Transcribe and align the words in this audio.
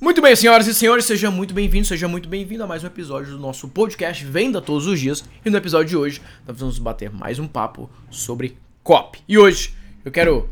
Muito 0.00 0.22
bem, 0.22 0.36
senhoras 0.36 0.68
e 0.68 0.74
senhores, 0.74 1.06
seja 1.06 1.28
muito 1.28 1.52
bem-vindo, 1.52 1.84
seja 1.84 2.06
muito 2.06 2.28
bem-vindo 2.28 2.62
a 2.62 2.68
mais 2.68 2.84
um 2.84 2.86
episódio 2.86 3.32
do 3.32 3.38
nosso 3.38 3.66
podcast 3.66 4.24
Venda 4.24 4.60
Todos 4.60 4.86
os 4.86 5.00
Dias. 5.00 5.24
E 5.44 5.50
no 5.50 5.56
episódio 5.56 5.88
de 5.88 5.96
hoje, 5.96 6.22
nós 6.46 6.56
vamos 6.56 6.78
bater 6.78 7.10
mais 7.10 7.40
um 7.40 7.48
papo 7.48 7.90
sobre 8.08 8.56
copy. 8.84 9.18
E 9.26 9.36
hoje, 9.36 9.74
eu 10.04 10.12
quero 10.12 10.48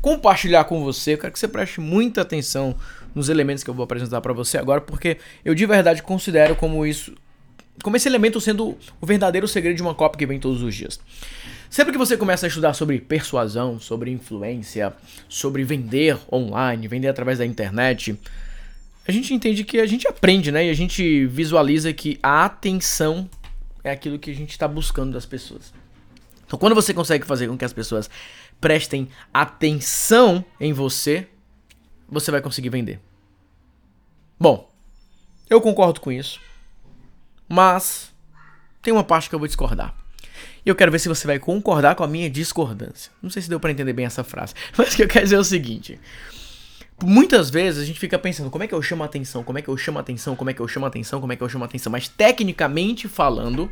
compartilhar 0.00 0.64
com 0.64 0.82
você, 0.82 1.14
eu 1.14 1.18
quero 1.18 1.32
que 1.32 1.38
você 1.38 1.46
preste 1.46 1.80
muita 1.80 2.22
atenção 2.22 2.74
nos 3.14 3.28
elementos 3.28 3.62
que 3.62 3.70
eu 3.70 3.74
vou 3.74 3.84
apresentar 3.84 4.20
para 4.20 4.32
você 4.32 4.58
agora, 4.58 4.80
porque 4.80 5.18
eu 5.44 5.54
de 5.54 5.64
verdade 5.64 6.02
considero 6.02 6.56
como 6.56 6.84
isso, 6.84 7.14
como 7.84 7.96
esse 7.96 8.08
elemento 8.08 8.40
sendo 8.40 8.76
o 9.00 9.06
verdadeiro 9.06 9.46
segredo 9.46 9.76
de 9.76 9.82
uma 9.82 9.94
copy 9.94 10.18
que 10.18 10.26
vem 10.26 10.40
todos 10.40 10.60
os 10.60 10.74
dias. 10.74 10.98
Sempre 11.70 11.92
que 11.92 11.98
você 11.98 12.16
começa 12.16 12.46
a 12.46 12.48
estudar 12.48 12.74
sobre 12.74 12.98
persuasão, 12.98 13.78
sobre 13.78 14.10
influência, 14.10 14.92
sobre 15.28 15.62
vender 15.62 16.18
online, 16.32 16.88
vender 16.88 17.06
através 17.06 17.38
da 17.38 17.46
internet, 17.46 18.18
a 19.08 19.12
gente 19.12 19.32
entende 19.32 19.64
que 19.64 19.80
a 19.80 19.86
gente 19.86 20.06
aprende, 20.06 20.52
né? 20.52 20.66
E 20.66 20.70
a 20.70 20.74
gente 20.74 21.24
visualiza 21.26 21.90
que 21.94 22.18
a 22.22 22.44
atenção 22.44 23.28
é 23.82 23.90
aquilo 23.90 24.18
que 24.18 24.30
a 24.30 24.34
gente 24.34 24.50
está 24.50 24.68
buscando 24.68 25.14
das 25.14 25.24
pessoas. 25.24 25.72
Então, 26.46 26.58
quando 26.58 26.74
você 26.74 26.92
consegue 26.92 27.24
fazer 27.24 27.48
com 27.48 27.56
que 27.56 27.64
as 27.64 27.72
pessoas 27.72 28.10
prestem 28.60 29.08
atenção 29.32 30.44
em 30.60 30.74
você, 30.74 31.26
você 32.06 32.30
vai 32.30 32.42
conseguir 32.42 32.68
vender. 32.68 33.00
Bom, 34.38 34.70
eu 35.48 35.58
concordo 35.58 36.02
com 36.02 36.12
isso, 36.12 36.38
mas 37.48 38.12
tem 38.82 38.92
uma 38.92 39.04
parte 39.04 39.30
que 39.30 39.34
eu 39.34 39.38
vou 39.38 39.48
discordar. 39.48 39.96
E 40.66 40.68
eu 40.68 40.76
quero 40.76 40.92
ver 40.92 40.98
se 40.98 41.08
você 41.08 41.26
vai 41.26 41.38
concordar 41.38 41.94
com 41.94 42.04
a 42.04 42.08
minha 42.08 42.28
discordância. 42.28 43.10
Não 43.22 43.30
sei 43.30 43.40
se 43.40 43.48
deu 43.48 43.58
para 43.58 43.70
entender 43.70 43.94
bem 43.94 44.04
essa 44.04 44.22
frase, 44.22 44.52
mas 44.76 44.92
o 44.92 44.96
que 44.96 45.02
eu 45.02 45.08
quero 45.08 45.24
dizer 45.24 45.36
é 45.36 45.40
o 45.40 45.44
seguinte: 45.44 45.98
Muitas 47.02 47.48
vezes 47.48 47.80
a 47.80 47.86
gente 47.86 48.00
fica 48.00 48.18
pensando, 48.18 48.50
como 48.50 48.64
é 48.64 48.66
que 48.66 48.74
eu 48.74 48.82
chamo 48.82 49.04
a 49.04 49.06
atenção? 49.06 49.44
Como 49.44 49.56
é 49.56 49.62
que 49.62 49.68
eu 49.68 49.76
chamo 49.76 49.98
a 49.98 50.00
atenção? 50.00 50.34
Como 50.34 50.50
é 50.50 50.52
que 50.52 50.60
eu 50.60 50.66
chamo 50.66 50.84
a 50.84 50.88
atenção? 50.88 51.20
Como 51.20 51.32
é 51.32 51.36
que 51.36 51.42
eu 51.42 51.48
chamo 51.48 51.64
a 51.64 51.66
atenção? 51.66 51.92
Mas 51.92 52.08
tecnicamente 52.08 53.06
falando, 53.06 53.70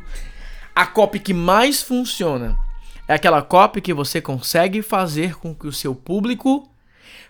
a 0.73 0.85
copy 0.85 1.19
que 1.19 1.33
mais 1.33 1.81
funciona 1.81 2.57
é 3.05 3.13
aquela 3.13 3.41
copy 3.41 3.81
que 3.81 3.93
você 3.93 4.21
consegue 4.21 4.81
fazer 4.81 5.35
com 5.35 5.53
que 5.53 5.67
o 5.67 5.73
seu 5.73 5.93
público 5.93 6.69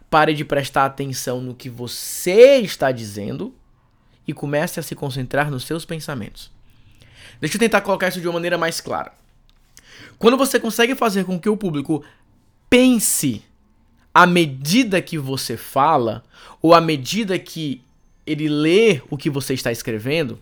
pare 0.09 0.35
de 0.35 0.45
prestar 0.45 0.85
atenção 0.85 1.41
no 1.41 1.55
que 1.55 1.69
você 1.69 2.57
está 2.57 2.91
dizendo 2.91 3.53
e 4.27 4.33
comece 4.33 4.79
a 4.79 4.83
se 4.83 4.93
concentrar 4.93 5.49
nos 5.49 5.65
seus 5.65 5.83
pensamentos. 5.83 6.51
Deixa 7.41 7.55
eu 7.55 7.59
tentar 7.59 7.81
colocar 7.81 8.09
isso 8.09 8.21
de 8.21 8.27
uma 8.27 8.33
maneira 8.33 8.57
mais 8.57 8.79
clara. 8.79 9.13
Quando 10.19 10.37
você 10.37 10.59
consegue 10.59 10.93
fazer 10.93 11.25
com 11.25 11.39
que 11.39 11.49
o 11.49 11.57
público 11.57 12.03
pense 12.69 13.43
à 14.17 14.25
medida 14.25 14.99
que 14.99 15.15
você 15.15 15.55
fala, 15.55 16.23
ou 16.59 16.73
à 16.73 16.81
medida 16.81 17.37
que 17.37 17.83
ele 18.25 18.49
lê 18.49 18.99
o 19.11 19.15
que 19.15 19.29
você 19.29 19.53
está 19.53 19.71
escrevendo, 19.71 20.39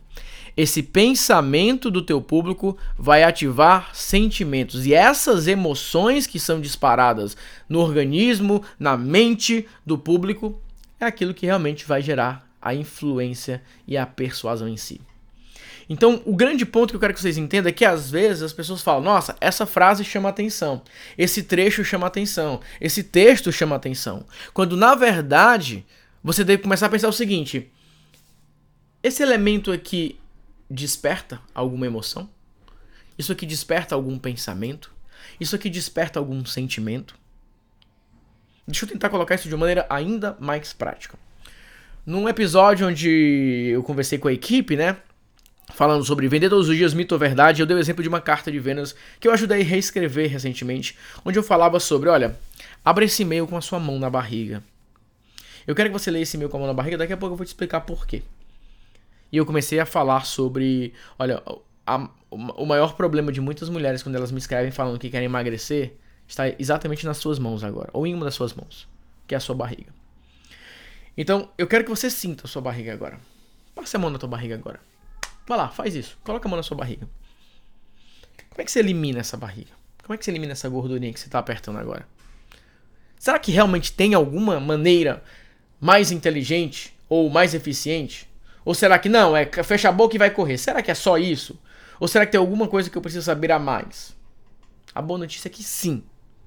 esse 0.56 0.82
pensamento 0.82 1.92
do 1.92 2.02
teu 2.02 2.22
público 2.22 2.78
vai 2.98 3.23
ativar 3.23 3.94
sentimentos 3.94 4.86
e 4.86 4.94
essas 4.94 5.45
emoções 5.45 6.26
que 6.26 6.40
são 6.40 6.62
disparadas 6.62 7.36
no 7.67 7.80
organismo, 7.80 8.64
na 8.80 8.95
mente 8.95 9.67
do 9.86 9.98
público, 9.98 10.58
é 10.98 11.06
aquilo 11.06 11.34
que 11.34 11.45
realmente 11.45 11.84
vai 11.84 12.02
gerar 12.02 12.50
a 12.62 12.73
influência 12.73 13.62
e 13.86 13.98
a 13.98 14.06
persuasão 14.06 14.70
em 14.70 14.78
si. 14.78 15.02
Então, 15.88 16.22
o 16.25 16.36
grande 16.36 16.66
ponto 16.66 16.89
que 16.89 16.95
eu 16.95 17.00
quero 17.00 17.14
que 17.14 17.22
vocês 17.22 17.38
entendam 17.38 17.69
é 17.69 17.73
que 17.73 17.86
às 17.86 18.09
vezes 18.09 18.41
as 18.41 18.53
pessoas 18.53 18.81
falam: 18.81 19.03
nossa, 19.03 19.36
essa 19.39 19.66
frase 19.66 20.03
chama 20.03 20.30
atenção, 20.30 20.81
esse 21.17 21.44
trecho 21.44 21.83
chama 21.83 22.08
atenção, 22.08 22.59
esse 22.81 23.03
texto 23.03 23.52
chama 23.52 23.75
atenção. 23.75 24.25
Quando 24.53 24.75
na 24.75 24.95
verdade 24.95 25.86
você 26.23 26.44
deve 26.44 26.64
começar 26.64 26.88
a 26.88 26.89
pensar 26.89 27.08
o 27.08 27.14
seguinte: 27.14 27.72
esse 29.03 29.22
elemento 29.22 29.72
aqui 29.72 30.19
desperta 30.69 31.39
alguma 31.53 31.86
emoção? 31.86 32.30
Isso 33.17 33.31
aqui 33.31 33.45
desperta 33.45 33.95
algum 33.95 34.17
pensamento? 34.17 34.92
Isso 35.39 35.55
aqui 35.55 35.70
desperta 35.70 36.20
algum 36.20 36.43
sentimento? 36.45 37.15
Deixa 38.67 38.86
eu 38.86 38.89
tentar 38.89 39.10
colocar 39.10 39.36
isso 39.36 39.48
de 39.48 39.54
uma 39.54 39.60
maneira 39.61 39.86
ainda 39.89 40.36
mais 40.39 40.73
prática. 40.73 41.17
Num 42.05 42.27
episódio 42.27 42.87
onde 42.87 43.70
eu 43.71 43.83
conversei 43.83 44.17
com 44.17 44.27
a 44.27 44.33
equipe, 44.33 44.76
né? 44.76 44.98
Falando 45.73 46.05
sobre 46.05 46.27
vender 46.27 46.49
todos 46.49 46.70
os 46.70 46.76
dias, 46.76 46.93
mito 46.93 47.15
ou 47.15 47.20
verdade, 47.20 47.61
eu 47.61 47.65
dei 47.65 47.76
o 47.76 47.80
exemplo 47.80 48.03
de 48.03 48.09
uma 48.09 48.21
carta 48.21 48.52
de 48.52 48.59
vendas 48.59 48.95
que 49.20 49.27
eu 49.27 49.31
ajudei 49.31 49.61
a 49.61 49.64
reescrever 49.64 50.30
recentemente, 50.30 50.98
onde 51.23 51.39
eu 51.39 51.43
falava 51.43 51.80
sobre, 51.80 52.09
olha, 52.09 52.37
abra 52.83 53.05
esse 53.05 53.23
e-mail 53.23 53.48
com 53.48 53.58
a 53.58 53.61
sua 53.61 53.80
mão 53.80 53.99
na 53.99 54.09
barriga. 54.09 54.64
Eu 55.65 55.73
quero 55.73 55.89
que 55.89 55.93
você 55.93 56.11
leia 56.11 56.23
esse 56.23 56.37
e-mail 56.37 56.49
com 56.49 56.58
a 56.58 56.59
mão 56.59 56.67
na 56.67 56.73
barriga, 56.73 56.98
daqui 56.98 57.14
a 57.14 57.17
pouco 57.17 57.33
eu 57.33 57.37
vou 57.37 57.45
te 57.45 57.49
explicar 57.49 57.81
por 57.81 58.05
quê. 58.05 58.21
E 59.31 59.37
eu 59.37 59.45
comecei 59.45 59.80
a 59.80 59.86
falar 59.86 60.25
sobre, 60.25 60.93
olha, 61.17 61.42
a, 61.86 62.09
o 62.30 62.65
maior 62.65 62.95
problema 62.95 63.31
de 63.31 63.42
muitas 63.42 63.70
mulheres 63.70 64.04
quando 64.04 64.15
elas 64.15 64.31
me 64.31 64.37
escrevem 64.37 64.71
falando 64.71 64.99
que 64.99 65.09
querem 65.09 65.25
emagrecer 65.25 65.93
está 66.27 66.48
exatamente 66.59 67.05
nas 67.05 67.17
suas 67.17 67.39
mãos 67.39 67.64
agora, 67.64 67.89
ou 67.93 68.05
em 68.05 68.14
uma 68.14 68.25
das 68.25 68.36
suas 68.36 68.54
mãos, 68.54 68.87
que 69.27 69.33
é 69.33 69.37
a 69.37 69.42
sua 69.42 69.55
barriga. 69.55 69.93
Então, 71.17 71.49
eu 71.58 71.67
quero 71.67 71.83
que 71.83 71.89
você 71.89 72.09
sinta 72.09 72.45
a 72.45 72.48
sua 72.48 72.61
barriga 72.61 72.93
agora. 72.93 73.20
Passe 73.73 73.95
a 73.95 73.99
mão 73.99 74.09
na 74.09 74.20
tua 74.20 74.30
barriga 74.30 74.55
agora. 74.55 74.80
Vai 75.48 75.58
lá, 75.58 75.70
faz 75.70 75.95
isso. 75.95 76.17
Coloca 76.23 76.48
a 76.48 76.50
mão 76.50 76.58
na 76.58 76.64
sua 76.64 76.78
barriga. 76.78 77.08
Como 78.50 78.61
é 78.61 78.66
que 78.66 78.72
você 78.72 78.80
elimina 78.80 79.20
essa 79.20 79.38
barriga? 79.38 79.72
Como 80.04 80.14
é 80.14 80.17
que 80.17 80.26
você 80.26 80.32
elimina 80.32 80.54
essa 80.54 80.70
gordurinha 80.70 81.11
que 81.11 81.20
você 81.20 81.28
está 81.28 81.39
apertando 81.39 81.78
agora? 81.78 82.08
Será 83.20 83.39
que 83.39 83.52
realmente 83.52 83.92
tem 83.92 84.14
alguma 84.14 84.60
maneira 84.60 85.23
mais 85.80 86.11
inteligente 86.11 86.95
ou 87.10 87.30
mais 87.30 87.54
eficiente? 87.54 88.30
Ou 88.64 88.73
será 88.73 88.98
que 88.98 89.10
não, 89.10 89.36
é 89.36 89.45
fecha 89.64 89.89
a 89.89 89.92
boca 89.92 90.16
e 90.16 90.20
vai 90.20 90.32
correr? 90.32 90.58
Será 90.58 90.82
que 90.82 90.89
é 90.89 90.95
só 90.95 91.17
isso? 91.17 91.60
Ou 92.00 92.08
será 92.08 92.26
que 92.26 92.32
tem 92.32 92.39
alguma 92.39 92.67
coisa 92.67 92.89
que 92.89 92.98
eu 92.98 93.02
preciso 93.02 93.26
saber 93.26 93.52
a 93.52 93.60
mais? 93.60 94.16
A 94.94 95.02
boa 95.02 95.20
notícia 95.20 95.48
é 95.48 95.52
que 95.52 95.64
sim. 95.64 96.04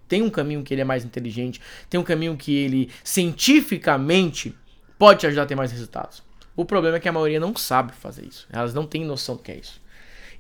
Tem 0.09 0.23
um 0.23 0.31
caminho 0.31 0.63
que 0.63 0.73
ele 0.73 0.81
é 0.81 0.85
mais 0.85 1.05
inteligente, 1.05 1.61
tem 1.91 2.01
um 2.01 2.05
caminho 2.05 2.37
que 2.37 2.55
ele 2.55 2.91
cientificamente 3.05 4.57
pode 4.99 5.21
te 5.21 5.27
ajudar 5.27 5.43
a 5.43 5.47
ter 5.47 5.55
mais 5.55 5.71
resultados. 5.71 6.23
O 6.59 6.65
problema 6.65 6.97
é 6.97 7.01
que 7.01 7.09
a 7.09 7.13
maioria 7.13 7.39
não 7.39 7.55
sabe 7.55 7.93
fazer 7.93 8.27
isso. 8.27 8.49
Elas 8.51 8.75
não 8.75 8.85
têm 8.85 9.05
noção 9.05 9.37
do 9.37 9.43
que 9.45 9.53
é 9.53 9.57
isso. 9.59 9.81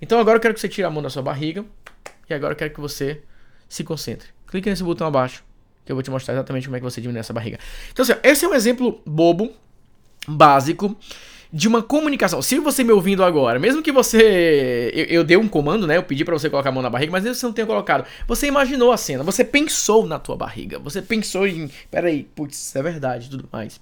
Então 0.02 0.18
agora 0.18 0.36
eu 0.36 0.40
quero 0.40 0.52
que 0.52 0.58
você 0.58 0.68
tire 0.68 0.84
a 0.84 0.90
mão 0.90 1.00
da 1.00 1.08
sua 1.08 1.22
barriga. 1.22 1.64
E 2.28 2.34
agora 2.34 2.54
eu 2.54 2.56
quero 2.56 2.74
que 2.74 2.80
você 2.80 3.22
se 3.68 3.84
concentre. 3.84 4.26
Clique 4.48 4.68
nesse 4.68 4.82
botão 4.82 5.06
abaixo. 5.06 5.44
Que 5.86 5.92
eu 5.92 5.94
vou 5.94 6.02
te 6.02 6.10
mostrar 6.10 6.34
exatamente 6.34 6.66
como 6.66 6.74
é 6.74 6.80
que 6.80 6.84
você 6.84 7.00
diminui 7.00 7.20
essa 7.20 7.32
barriga. 7.32 7.60
Então, 7.92 8.02
assim, 8.02 8.14
esse 8.20 8.44
é 8.44 8.48
um 8.48 8.54
exemplo 8.54 9.00
bobo, 9.06 9.52
básico, 10.26 10.96
de 11.52 11.68
uma 11.68 11.84
comunicação. 11.84 12.42
Se 12.42 12.58
você 12.58 12.82
me 12.82 12.90
ouvindo 12.90 13.22
agora, 13.22 13.60
mesmo 13.60 13.80
que 13.80 13.92
você. 13.92 14.90
Eu, 14.92 15.04
eu 15.04 15.24
dei 15.24 15.36
um 15.36 15.46
comando, 15.46 15.86
né? 15.86 15.98
Eu 15.98 16.02
pedi 16.02 16.24
para 16.24 16.36
você 16.36 16.50
colocar 16.50 16.70
a 16.70 16.72
mão 16.72 16.82
na 16.82 16.90
barriga, 16.90 17.12
mas 17.12 17.22
mesmo 17.22 17.36
que 17.36 17.40
você 17.40 17.46
não 17.46 17.52
tenha 17.52 17.66
colocado. 17.66 18.04
Você 18.26 18.48
imaginou 18.48 18.90
a 18.90 18.96
cena, 18.96 19.22
você 19.22 19.44
pensou 19.44 20.04
na 20.04 20.18
tua 20.18 20.36
barriga. 20.36 20.80
Você 20.80 21.00
pensou 21.00 21.46
em. 21.46 21.70
Peraí, 21.92 22.24
putz, 22.34 22.74
é 22.74 22.82
verdade 22.82 23.30
tudo 23.30 23.48
mais. 23.52 23.80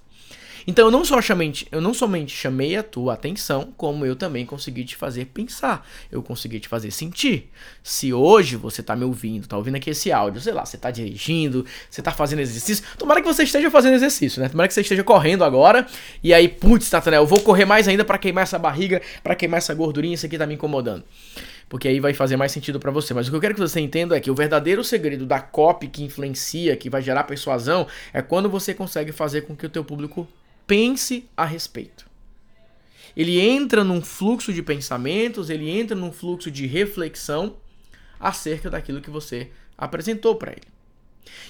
Então 0.69 0.87
eu 0.87 0.91
não, 0.91 1.05
só 1.05 1.21
chamei, 1.21 1.53
eu 1.71 1.79
não 1.79 1.93
somente 1.93 2.35
chamei 2.35 2.75
a 2.75 2.83
tua 2.83 3.13
atenção, 3.13 3.73
como 3.77 4.05
eu 4.05 4.17
também 4.17 4.45
consegui 4.45 4.83
te 4.83 4.97
fazer 4.97 5.23
pensar. 5.27 5.87
Eu 6.11 6.21
consegui 6.21 6.59
te 6.59 6.67
fazer 6.67 6.91
sentir. 6.91 7.49
Se 7.81 8.13
hoje 8.13 8.57
você 8.57 8.83
tá 8.83 8.93
me 8.93 9.05
ouvindo, 9.05 9.47
tá 9.47 9.55
ouvindo 9.55 9.77
aqui 9.77 9.91
esse 9.91 10.11
áudio, 10.11 10.41
sei 10.41 10.51
lá, 10.51 10.65
você 10.65 10.77
tá 10.77 10.91
dirigindo, 10.91 11.65
você 11.89 12.01
tá 12.01 12.11
fazendo 12.11 12.39
exercício. 12.39 12.83
Tomara 12.97 13.21
que 13.21 13.27
você 13.27 13.43
esteja 13.43 13.71
fazendo 13.71 13.93
exercício, 13.93 14.41
né? 14.41 14.49
Tomara 14.49 14.67
que 14.67 14.73
você 14.73 14.81
esteja 14.81 15.05
correndo 15.05 15.45
agora. 15.45 15.87
E 16.21 16.33
aí, 16.33 16.49
putz, 16.49 16.89
Tatanel, 16.89 17.21
eu 17.21 17.27
vou 17.27 17.39
correr 17.39 17.63
mais 17.63 17.87
ainda 17.87 18.03
para 18.03 18.17
queimar 18.17 18.43
essa 18.43 18.59
barriga, 18.59 19.01
para 19.23 19.35
queimar 19.35 19.59
essa 19.59 19.73
gordurinha, 19.73 20.15
isso 20.15 20.25
aqui 20.25 20.37
tá 20.37 20.45
me 20.45 20.55
incomodando 20.55 21.05
porque 21.69 21.87
aí 21.87 21.99
vai 21.99 22.13
fazer 22.13 22.37
mais 22.37 22.53
sentido 22.53 22.79
para 22.79 22.91
você. 22.91 23.13
Mas 23.13 23.27
o 23.27 23.29
que 23.29 23.35
eu 23.35 23.41
quero 23.41 23.53
que 23.53 23.59
você 23.59 23.81
entenda 23.81 24.15
é 24.15 24.21
que 24.21 24.31
o 24.31 24.35
verdadeiro 24.35 24.83
segredo 24.85 25.25
da 25.25 25.41
copy 25.41 25.87
que 25.87 26.01
influencia, 26.01 26.75
que 26.77 26.89
vai 26.89 27.01
gerar 27.01 27.25
persuasão, 27.25 27.85
é 28.13 28.21
quando 28.21 28.49
você 28.49 28.73
consegue 28.73 29.11
fazer 29.11 29.41
com 29.41 29.53
que 29.53 29.65
o 29.65 29.69
teu 29.69 29.83
público 29.83 30.25
pense 30.67 31.27
a 31.35 31.45
respeito. 31.45 32.05
Ele 33.15 33.39
entra 33.39 33.83
num 33.83 34.01
fluxo 34.01 34.53
de 34.53 34.61
pensamentos, 34.61 35.49
ele 35.49 35.69
entra 35.69 35.95
num 35.95 36.11
fluxo 36.11 36.51
de 36.51 36.67
reflexão 36.67 37.55
acerca 38.19 38.69
daquilo 38.69 39.01
que 39.01 39.09
você 39.09 39.49
apresentou 39.75 40.35
para 40.35 40.51
ele. 40.51 40.67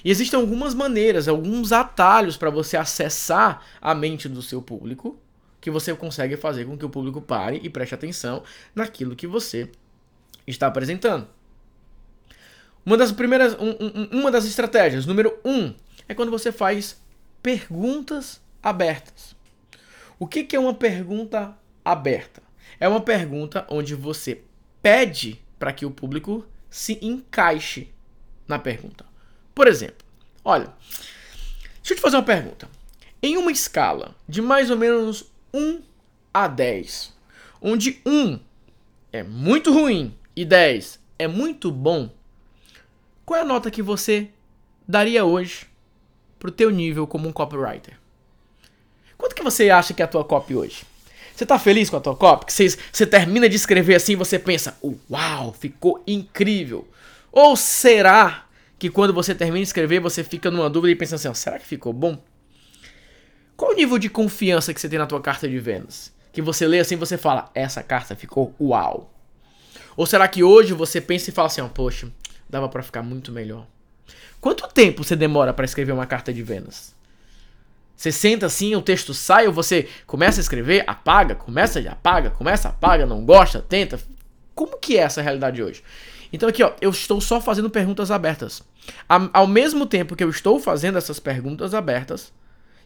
E 0.03 0.09
existem 0.09 0.39
algumas 0.39 0.73
maneiras, 0.73 1.27
alguns 1.27 1.71
atalhos 1.71 2.37
para 2.37 2.49
você 2.49 2.77
acessar 2.77 3.65
a 3.81 3.93
mente 3.93 4.29
do 4.29 4.41
seu 4.41 4.61
público, 4.61 5.19
que 5.59 5.69
você 5.69 5.93
consegue 5.93 6.37
fazer 6.37 6.65
com 6.65 6.77
que 6.77 6.85
o 6.85 6.89
público 6.89 7.21
pare 7.21 7.59
e 7.61 7.69
preste 7.69 7.93
atenção 7.93 8.43
naquilo 8.73 9.15
que 9.15 9.27
você 9.27 9.69
está 10.45 10.67
apresentando. 10.67 11.27
Uma 12.85 12.95
das 12.95 13.11
primeiras, 13.11 13.53
um, 13.55 13.71
um, 13.71 14.19
uma 14.19 14.31
das 14.31 14.45
estratégias, 14.45 15.05
número 15.05 15.37
um, 15.43 15.73
é 16.07 16.13
quando 16.13 16.31
você 16.31 16.51
faz 16.51 17.01
perguntas 17.43 18.41
abertas. 18.67 19.33
O 20.19 20.27
que, 20.27 20.43
que 20.43 20.55
é 20.55 20.59
uma 20.59 20.73
pergunta 20.73 21.57
aberta? 21.85 22.43
É 22.79 22.87
uma 22.87 22.99
pergunta 22.99 23.65
onde 23.69 23.95
você 23.95 24.41
pede 24.81 25.41
para 25.57 25.71
que 25.71 25.85
o 25.85 25.91
público 25.91 26.45
se 26.69 26.99
encaixe 27.01 27.89
na 28.45 28.59
pergunta. 28.59 29.05
Por 29.55 29.67
exemplo, 29.67 30.05
olha, 30.43 30.73
deixa 31.77 31.93
eu 31.93 31.95
te 31.95 32.01
fazer 32.01 32.17
uma 32.17 32.23
pergunta. 32.23 32.69
Em 33.23 33.37
uma 33.37 33.51
escala 33.51 34.13
de 34.27 34.41
mais 34.41 34.69
ou 34.69 34.75
menos 34.75 35.31
1 35.53 35.81
a 36.33 36.47
10, 36.47 37.13
onde 37.61 38.01
1 38.05 38.37
é 39.13 39.23
muito 39.23 39.71
ruim 39.71 40.13
e 40.35 40.43
10 40.43 40.99
é 41.17 41.27
muito 41.27 41.71
bom, 41.71 42.09
qual 43.25 43.39
é 43.39 43.43
a 43.43 43.45
nota 43.45 43.71
que 43.71 43.81
você 43.81 44.29
daria 44.85 45.23
hoje 45.23 45.67
pro 46.37 46.51
teu 46.51 46.69
nível 46.69 47.07
como 47.07 47.29
um 47.29 47.33
copywriter? 47.33 47.97
Que 49.37 49.43
você 49.43 49.69
acha 49.69 49.93
que 49.93 50.01
é 50.01 50.05
a 50.05 50.07
tua 50.07 50.23
copy 50.25 50.55
hoje? 50.55 50.83
Você 51.35 51.45
tá 51.45 51.59
feliz 51.59 51.91
com 51.91 51.97
a 51.97 51.99
tua 51.99 52.15
copy? 52.15 52.47
Que 52.47 52.53
você, 52.53 52.75
você 52.91 53.05
termina 53.05 53.47
de 53.47 53.55
escrever 53.55 53.93
assim 53.93 54.13
e 54.13 54.15
você 54.15 54.39
pensa, 54.39 54.75
uau, 55.11 55.53
ficou 55.53 56.03
incrível. 56.07 56.87
Ou 57.31 57.55
será 57.55 58.47
que 58.79 58.89
quando 58.89 59.13
você 59.13 59.35
termina 59.35 59.59
de 59.59 59.67
escrever 59.67 59.99
você 59.99 60.23
fica 60.23 60.49
numa 60.49 60.67
dúvida 60.67 60.91
e 60.91 60.95
pensa 60.95 61.17
assim, 61.17 61.31
será 61.35 61.59
que 61.59 61.67
ficou 61.67 61.93
bom? 61.93 62.17
Qual 63.55 63.73
o 63.73 63.75
nível 63.75 63.99
de 63.99 64.09
confiança 64.09 64.73
que 64.73 64.81
você 64.81 64.89
tem 64.89 64.97
na 64.97 65.05
tua 65.05 65.21
carta 65.21 65.47
de 65.47 65.59
vendas? 65.59 66.11
Que 66.33 66.41
você 66.41 66.65
lê 66.65 66.79
assim 66.79 66.95
e 66.95 66.97
você 66.97 67.15
fala, 67.15 67.51
essa 67.53 67.83
carta 67.83 68.15
ficou 68.15 68.55
uau. 68.59 69.13
Ou 69.95 70.07
será 70.07 70.27
que 70.27 70.43
hoje 70.43 70.73
você 70.73 70.99
pensa 70.99 71.29
e 71.29 71.33
fala 71.33 71.45
assim, 71.45 71.67
poxa, 71.67 72.11
dava 72.49 72.67
para 72.67 72.81
ficar 72.81 73.03
muito 73.03 73.31
melhor. 73.31 73.67
Quanto 74.41 74.67
tempo 74.67 75.03
você 75.03 75.15
demora 75.15 75.53
para 75.53 75.65
escrever 75.65 75.91
uma 75.91 76.07
carta 76.07 76.33
de 76.33 76.41
vendas? 76.41 76.96
Você 77.97 78.11
senta 78.11 78.45
assim, 78.45 78.75
o 78.75 78.81
texto 78.81 79.11
sai, 79.11 79.47
ou 79.47 79.53
você 79.53 79.89
começa 80.05 80.39
a 80.39 80.43
escrever, 80.43 80.83
apaga, 80.85 81.33
começa 81.33 81.81
e 81.81 81.87
apaga, 81.87 82.29
começa, 82.29 82.69
apaga, 82.69 83.07
não 83.07 83.25
gosta, 83.25 83.59
tenta. 83.59 83.99
Como 84.53 84.77
que 84.77 84.97
é 84.97 85.01
essa 85.01 85.19
realidade 85.19 85.63
hoje? 85.63 85.83
Então 86.31 86.47
aqui, 86.47 86.61
ó, 86.61 86.73
eu 86.79 86.91
estou 86.91 87.19
só 87.19 87.41
fazendo 87.41 87.71
perguntas 87.71 88.11
abertas. 88.11 88.61
Ao 89.33 89.47
mesmo 89.47 89.87
tempo 89.87 90.15
que 90.15 90.23
eu 90.23 90.29
estou 90.29 90.59
fazendo 90.59 90.99
essas 90.99 91.19
perguntas 91.19 91.73
abertas, 91.73 92.31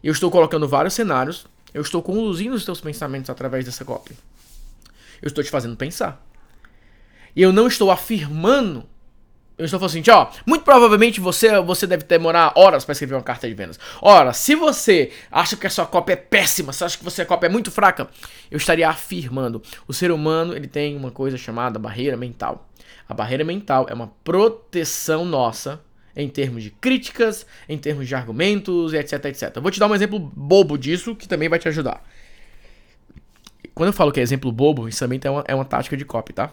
eu 0.02 0.12
estou 0.12 0.30
colocando 0.30 0.66
vários 0.66 0.94
cenários, 0.94 1.46
eu 1.74 1.82
estou 1.82 2.02
conduzindo 2.02 2.56
os 2.56 2.64
teus 2.64 2.80
pensamentos 2.80 3.28
através 3.28 3.66
dessa 3.66 3.84
cópia. 3.84 4.16
Eu 5.20 5.28
estou 5.28 5.44
te 5.44 5.50
fazendo 5.50 5.76
pensar. 5.76 6.26
E 7.36 7.42
eu 7.42 7.52
não 7.52 7.66
estou 7.66 7.90
afirmando 7.90 8.84
eu 9.62 9.66
estou 9.66 9.80
falando 9.80 9.98
assim, 9.98 10.10
ó, 10.10 10.28
muito 10.46 10.64
provavelmente 10.64 11.20
você, 11.20 11.60
você 11.60 11.86
deve 11.86 12.04
demorar 12.04 12.52
horas 12.56 12.84
para 12.84 12.92
escrever 12.92 13.14
uma 13.14 13.22
carta 13.22 13.48
de 13.48 13.54
vendas. 13.54 13.78
Ora, 14.00 14.32
se 14.32 14.54
você 14.54 15.10
acha 15.30 15.56
que 15.56 15.66
a 15.66 15.70
sua 15.70 15.86
cópia 15.86 16.14
é 16.14 16.16
péssima, 16.16 16.72
se 16.72 16.84
acha 16.84 16.98
que 16.98 17.04
você 17.04 17.22
a 17.22 17.26
cópia 17.26 17.46
é 17.46 17.50
muito 17.50 17.70
fraca, 17.70 18.08
eu 18.50 18.56
estaria 18.56 18.88
afirmando, 18.88 19.62
o 19.86 19.92
ser 19.92 20.10
humano, 20.10 20.54
ele 20.54 20.66
tem 20.66 20.96
uma 20.96 21.10
coisa 21.10 21.36
chamada 21.36 21.78
barreira 21.78 22.16
mental. 22.16 22.68
A 23.08 23.14
barreira 23.14 23.44
mental 23.44 23.86
é 23.88 23.94
uma 23.94 24.12
proteção 24.24 25.24
nossa 25.24 25.80
em 26.14 26.28
termos 26.28 26.62
de 26.62 26.70
críticas, 26.70 27.46
em 27.68 27.78
termos 27.78 28.06
de 28.06 28.14
argumentos, 28.14 28.92
etc, 28.92 29.24
etc. 29.26 29.52
Eu 29.56 29.62
vou 29.62 29.70
te 29.70 29.80
dar 29.80 29.86
um 29.86 29.94
exemplo 29.94 30.18
bobo 30.18 30.76
disso 30.76 31.16
que 31.16 31.26
também 31.26 31.48
vai 31.48 31.58
te 31.58 31.68
ajudar. 31.68 32.02
Quando 33.74 33.88
eu 33.88 33.92
falo 33.92 34.12
que 34.12 34.20
é 34.20 34.22
exemplo 34.22 34.52
bobo, 34.52 34.88
isso 34.88 34.98
também 34.98 35.18
é 35.22 35.30
uma, 35.30 35.44
é 35.48 35.54
uma 35.54 35.64
tática 35.64 35.96
de 35.96 36.04
copy, 36.04 36.32
tá? 36.32 36.52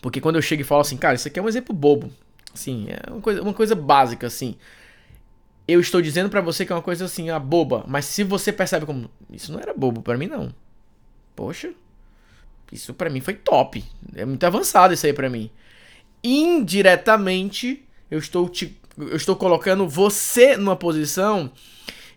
Porque 0.00 0.20
quando 0.20 0.36
eu 0.36 0.42
chego 0.42 0.62
e 0.62 0.64
falo 0.64 0.80
assim, 0.80 0.96
cara, 0.96 1.14
isso 1.14 1.28
aqui 1.28 1.38
é 1.38 1.42
um 1.42 1.48
exemplo 1.48 1.74
bobo. 1.74 2.10
Assim, 2.54 2.88
é 2.88 3.10
uma 3.10 3.20
coisa, 3.20 3.42
uma 3.42 3.54
coisa 3.54 3.74
básica, 3.74 4.26
assim. 4.26 4.56
Eu 5.68 5.80
estou 5.80 6.02
dizendo 6.02 6.28
para 6.28 6.40
você 6.40 6.66
que 6.66 6.72
é 6.72 6.74
uma 6.74 6.82
coisa 6.82 7.04
assim, 7.04 7.30
a 7.30 7.38
boba. 7.38 7.84
Mas 7.86 8.06
se 8.06 8.24
você 8.24 8.52
percebe 8.52 8.86
como. 8.86 9.10
Isso 9.30 9.52
não 9.52 9.60
era 9.60 9.72
bobo 9.74 10.02
para 10.02 10.18
mim, 10.18 10.26
não. 10.26 10.52
Poxa. 11.36 11.72
Isso 12.72 12.94
para 12.94 13.10
mim 13.10 13.20
foi 13.20 13.34
top. 13.34 13.84
É 14.14 14.24
muito 14.24 14.44
avançado 14.44 14.94
isso 14.94 15.06
aí 15.06 15.12
para 15.12 15.28
mim. 15.28 15.50
Indiretamente, 16.22 17.84
eu 18.10 18.18
estou 18.18 18.48
te, 18.48 18.78
eu 18.96 19.16
estou 19.16 19.36
colocando 19.36 19.88
você 19.88 20.56
numa 20.56 20.76
posição 20.76 21.50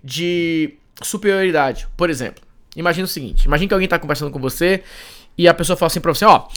de 0.03 0.75
superioridade. 1.01 1.87
Por 1.95 2.09
exemplo, 2.09 2.43
imagine 2.75 3.05
o 3.05 3.07
seguinte: 3.07 3.45
imagine 3.45 3.67
que 3.67 3.73
alguém 3.73 3.85
está 3.85 3.97
conversando 3.97 4.31
com 4.31 4.39
você 4.39 4.83
e 5.37 5.47
a 5.47 5.53
pessoa 5.53 5.77
fala 5.77 5.87
assim 5.87 6.01
pra 6.01 6.13
você: 6.13 6.25
Ó, 6.25 6.47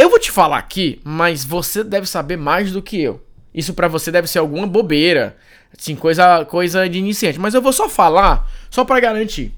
eu 0.00 0.08
vou 0.08 0.18
te 0.18 0.30
falar 0.30 0.58
aqui, 0.58 1.00
mas 1.04 1.44
você 1.44 1.84
deve 1.84 2.06
saber 2.06 2.36
mais 2.36 2.72
do 2.72 2.82
que 2.82 3.00
eu. 3.00 3.24
Isso 3.52 3.74
para 3.74 3.88
você 3.88 4.10
deve 4.10 4.28
ser 4.28 4.38
alguma 4.38 4.66
bobeira, 4.66 5.36
assim, 5.76 5.94
coisa, 5.94 6.44
coisa 6.44 6.88
de 6.88 6.98
iniciante. 6.98 7.38
Mas 7.38 7.54
eu 7.54 7.60
vou 7.60 7.72
só 7.72 7.88
falar, 7.88 8.48
só 8.70 8.84
para 8.84 9.00
garantir. 9.00 9.52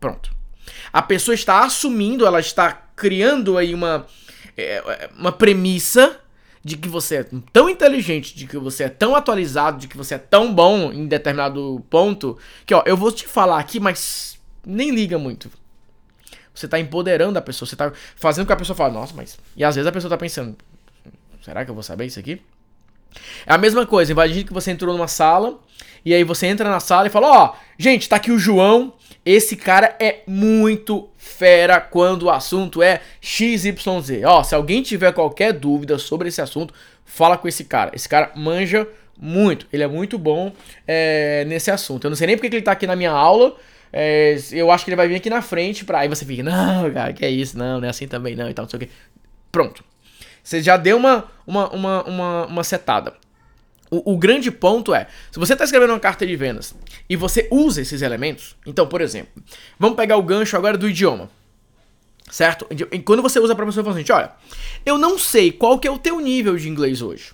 Pronto. 0.00 0.34
A 0.92 1.02
pessoa 1.02 1.34
está 1.34 1.64
assumindo, 1.64 2.26
ela 2.26 2.40
está 2.40 2.72
criando 2.96 3.58
aí 3.58 3.74
uma, 3.74 4.06
é, 4.56 5.10
uma 5.16 5.32
premissa 5.32 6.20
de 6.64 6.76
que 6.76 6.88
você 6.88 7.16
é 7.16 7.26
tão 7.52 7.68
inteligente, 7.68 8.34
de 8.34 8.46
que 8.46 8.56
você 8.56 8.84
é 8.84 8.88
tão 8.88 9.14
atualizado, 9.14 9.78
de 9.78 9.86
que 9.86 9.96
você 9.96 10.14
é 10.14 10.18
tão 10.18 10.52
bom 10.52 10.90
em 10.92 11.06
determinado 11.06 11.84
ponto, 11.90 12.38
que 12.64 12.74
ó, 12.74 12.82
eu 12.86 12.96
vou 12.96 13.12
te 13.12 13.28
falar 13.28 13.58
aqui, 13.58 13.78
mas 13.78 14.38
nem 14.66 14.90
liga 14.90 15.18
muito. 15.18 15.50
Você 16.54 16.68
tá 16.68 16.78
empoderando 16.78 17.38
a 17.38 17.42
pessoa, 17.42 17.68
você 17.68 17.76
tá 17.76 17.92
fazendo 18.16 18.44
com 18.44 18.48
que 18.48 18.52
a 18.52 18.56
pessoa 18.56 18.76
fale, 18.76 18.94
nossa, 18.94 19.12
mas. 19.14 19.38
E 19.56 19.64
às 19.64 19.74
vezes 19.74 19.88
a 19.88 19.92
pessoa 19.92 20.08
tá 20.08 20.16
pensando, 20.16 20.56
será 21.42 21.64
que 21.64 21.70
eu 21.70 21.74
vou 21.74 21.82
saber 21.82 22.06
isso 22.06 22.20
aqui? 22.20 22.40
É 23.46 23.52
a 23.52 23.58
mesma 23.58 23.86
coisa, 23.86 24.12
imagine 24.12 24.44
que 24.44 24.52
você 24.52 24.70
entrou 24.70 24.94
numa 24.94 25.08
sala, 25.08 25.58
e 26.04 26.12
aí 26.12 26.22
você 26.24 26.46
entra 26.46 26.68
na 26.68 26.80
sala 26.80 27.06
e 27.06 27.10
fala, 27.10 27.28
ó, 27.28 27.46
oh, 27.46 27.56
gente, 27.78 28.08
tá 28.08 28.16
aqui 28.16 28.30
o 28.30 28.38
João, 28.38 28.92
esse 29.24 29.56
cara 29.56 29.96
é 29.98 30.22
muito 30.26 31.08
fera 31.16 31.80
quando 31.80 32.24
o 32.24 32.30
assunto 32.30 32.82
é 32.82 33.00
XYZ. 33.20 34.22
Ó, 34.26 34.42
se 34.42 34.54
alguém 34.54 34.82
tiver 34.82 35.12
qualquer 35.12 35.52
dúvida 35.52 35.98
sobre 35.98 36.28
esse 36.28 36.42
assunto, 36.42 36.74
fala 37.04 37.38
com 37.38 37.48
esse 37.48 37.64
cara. 37.64 37.90
Esse 37.94 38.08
cara 38.08 38.32
manja 38.36 38.86
muito, 39.18 39.66
ele 39.72 39.82
é 39.82 39.86
muito 39.86 40.18
bom 40.18 40.52
é, 40.86 41.44
nesse 41.46 41.70
assunto. 41.70 42.04
Eu 42.04 42.10
não 42.10 42.16
sei 42.16 42.26
nem 42.26 42.36
porque 42.36 42.54
ele 42.54 42.62
tá 42.62 42.72
aqui 42.72 42.86
na 42.86 42.96
minha 42.96 43.12
aula, 43.12 43.56
é, 43.96 44.36
eu 44.50 44.72
acho 44.72 44.84
que 44.84 44.90
ele 44.90 44.96
vai 44.96 45.06
vir 45.06 45.14
aqui 45.14 45.30
na 45.30 45.40
frente 45.40 45.84
pra. 45.84 46.00
Aí 46.00 46.08
você 46.08 46.24
fica, 46.24 46.42
não, 46.42 46.92
cara, 46.92 47.12
que 47.12 47.24
é 47.24 47.30
isso? 47.30 47.56
Não, 47.56 47.80
não 47.80 47.86
é 47.86 47.90
assim 47.90 48.08
também 48.08 48.34
não 48.34 48.50
e 48.50 48.52
tal, 48.52 48.64
não 48.64 48.70
sei 48.70 48.76
o 48.76 48.80
quê. 48.80 48.88
Pronto. 49.52 49.84
Você 50.42 50.60
já 50.60 50.76
deu 50.76 50.96
uma, 50.96 51.30
uma, 51.46 51.68
uma, 51.70 52.02
uma, 52.02 52.46
uma 52.46 52.64
setada. 52.64 53.14
O, 53.88 54.14
o, 54.14 54.18
grande 54.18 54.50
ponto 54.50 54.92
é, 54.92 55.06
se 55.30 55.38
você 55.38 55.52
está 55.52 55.64
escrevendo 55.64 55.90
uma 55.90 56.00
carta 56.00 56.26
de 56.26 56.34
vendas 56.34 56.74
e 57.08 57.14
você 57.14 57.46
usa 57.52 57.82
esses 57.82 58.02
elementos, 58.02 58.56
então, 58.66 58.84
por 58.84 59.00
exemplo, 59.00 59.40
vamos 59.78 59.96
pegar 59.96 60.16
o 60.16 60.22
gancho 60.24 60.56
agora 60.56 60.76
do 60.76 60.88
idioma, 60.88 61.30
certo? 62.28 62.66
E 62.90 62.98
quando 62.98 63.22
você 63.22 63.38
usa 63.38 63.54
para 63.54 63.64
pessoa, 63.64 63.84
fala 63.84 63.96
assim, 63.96 64.12
olha, 64.12 64.32
eu 64.84 64.98
não 64.98 65.16
sei 65.20 65.52
qual 65.52 65.78
que 65.78 65.86
é 65.86 65.90
o 65.90 65.98
teu 65.98 66.18
nível 66.18 66.56
de 66.56 66.68
inglês 66.68 67.00
hoje. 67.00 67.32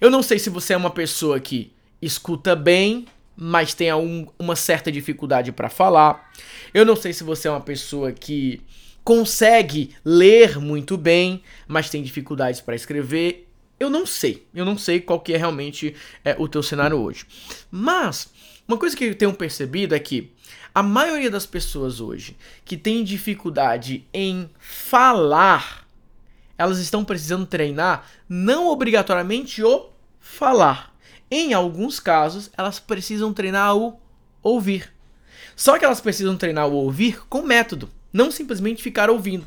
Eu 0.00 0.10
não 0.10 0.22
sei 0.22 0.38
se 0.38 0.48
você 0.48 0.74
é 0.74 0.76
uma 0.76 0.90
pessoa 0.90 1.40
que 1.40 1.72
escuta 2.00 2.54
bem, 2.54 3.06
mas 3.40 3.72
tem 3.72 3.92
um, 3.94 4.26
uma 4.36 4.56
certa 4.56 4.90
dificuldade 4.90 5.52
para 5.52 5.68
falar. 5.68 6.28
Eu 6.74 6.84
não 6.84 6.96
sei 6.96 7.12
se 7.12 7.22
você 7.22 7.46
é 7.46 7.50
uma 7.52 7.60
pessoa 7.60 8.10
que 8.10 8.60
consegue 9.04 9.94
ler 10.04 10.58
muito 10.58 10.96
bem, 10.96 11.40
mas 11.68 11.88
tem 11.88 12.02
dificuldades 12.02 12.60
para 12.60 12.74
escrever. 12.74 13.48
Eu 13.78 13.88
não 13.88 14.04
sei. 14.04 14.44
Eu 14.52 14.64
não 14.64 14.76
sei 14.76 15.00
qual 15.00 15.20
que 15.20 15.32
é 15.32 15.36
realmente 15.36 15.94
é, 16.24 16.34
o 16.36 16.48
teu 16.48 16.64
cenário 16.64 16.98
hoje. 16.98 17.24
Mas 17.70 18.28
uma 18.66 18.76
coisa 18.76 18.96
que 18.96 19.04
eu 19.04 19.14
tenho 19.14 19.32
percebido 19.32 19.94
é 19.94 20.00
que 20.00 20.32
a 20.74 20.82
maioria 20.82 21.30
das 21.30 21.46
pessoas 21.46 22.00
hoje 22.00 22.36
que 22.64 22.76
tem 22.76 23.04
dificuldade 23.04 24.04
em 24.12 24.50
falar, 24.58 25.86
elas 26.58 26.80
estão 26.80 27.04
precisando 27.04 27.46
treinar 27.46 28.04
não 28.28 28.66
obrigatoriamente 28.66 29.62
o 29.62 29.90
falar, 30.20 30.92
em 31.30 31.52
alguns 31.52 32.00
casos, 32.00 32.50
elas 32.56 32.80
precisam 32.80 33.32
treinar 33.32 33.76
o 33.76 33.98
ouvir. 34.42 34.92
Só 35.54 35.78
que 35.78 35.84
elas 35.84 36.00
precisam 36.00 36.36
treinar 36.36 36.68
o 36.68 36.74
ouvir 36.74 37.22
com 37.28 37.42
método, 37.42 37.90
não 38.12 38.30
simplesmente 38.30 38.82
ficar 38.82 39.10
ouvindo. 39.10 39.46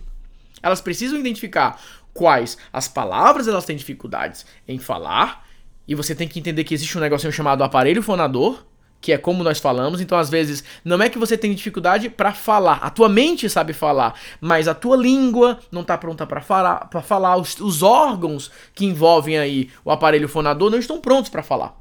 Elas 0.62 0.82
precisam 0.82 1.18
identificar 1.18 1.82
quais 2.14 2.58
as 2.72 2.88
palavras 2.88 3.48
elas 3.48 3.66
têm 3.66 3.76
dificuldades 3.76 4.46
em 4.68 4.78
falar, 4.78 5.48
e 5.88 5.96
você 5.96 6.14
tem 6.14 6.28
que 6.28 6.40
entender 6.40 6.64
que 6.64 6.74
existe 6.74 6.98
um 6.98 7.02
negocinho 7.02 7.34
chamado 7.34 7.64
aparelho 7.64 8.04
fonador, 8.04 8.64
que 9.02 9.12
é 9.12 9.18
como 9.18 9.44
nós 9.44 9.60
falamos. 9.60 10.00
Então, 10.00 10.18
às 10.18 10.30
vezes, 10.30 10.64
não 10.86 11.02
é 11.02 11.10
que 11.10 11.18
você 11.18 11.36
tem 11.36 11.54
dificuldade 11.54 12.08
para 12.08 12.32
falar. 12.32 12.76
A 12.76 12.90
tua 12.92 13.10
mente 13.10 13.50
sabe 13.50 13.74
falar, 13.74 14.14
mas 14.40 14.68
a 14.68 14.76
tua 14.76 14.96
língua 14.96 15.60
não 15.72 15.82
está 15.82 15.98
pronta 15.98 16.26
para 16.28 16.40
falar. 16.40 16.88
Para 16.88 17.02
falar, 17.02 17.36
os, 17.38 17.60
os, 17.60 17.82
órgãos 17.82 18.52
que 18.76 18.86
envolvem 18.86 19.40
aí 19.40 19.70
o 19.84 19.92
aparelho 19.92 20.30
fonador 20.30 20.70
não 20.70 20.78
estão 20.78 21.02
prontos 21.02 21.32
para 21.32 21.42
falar. 21.42 21.76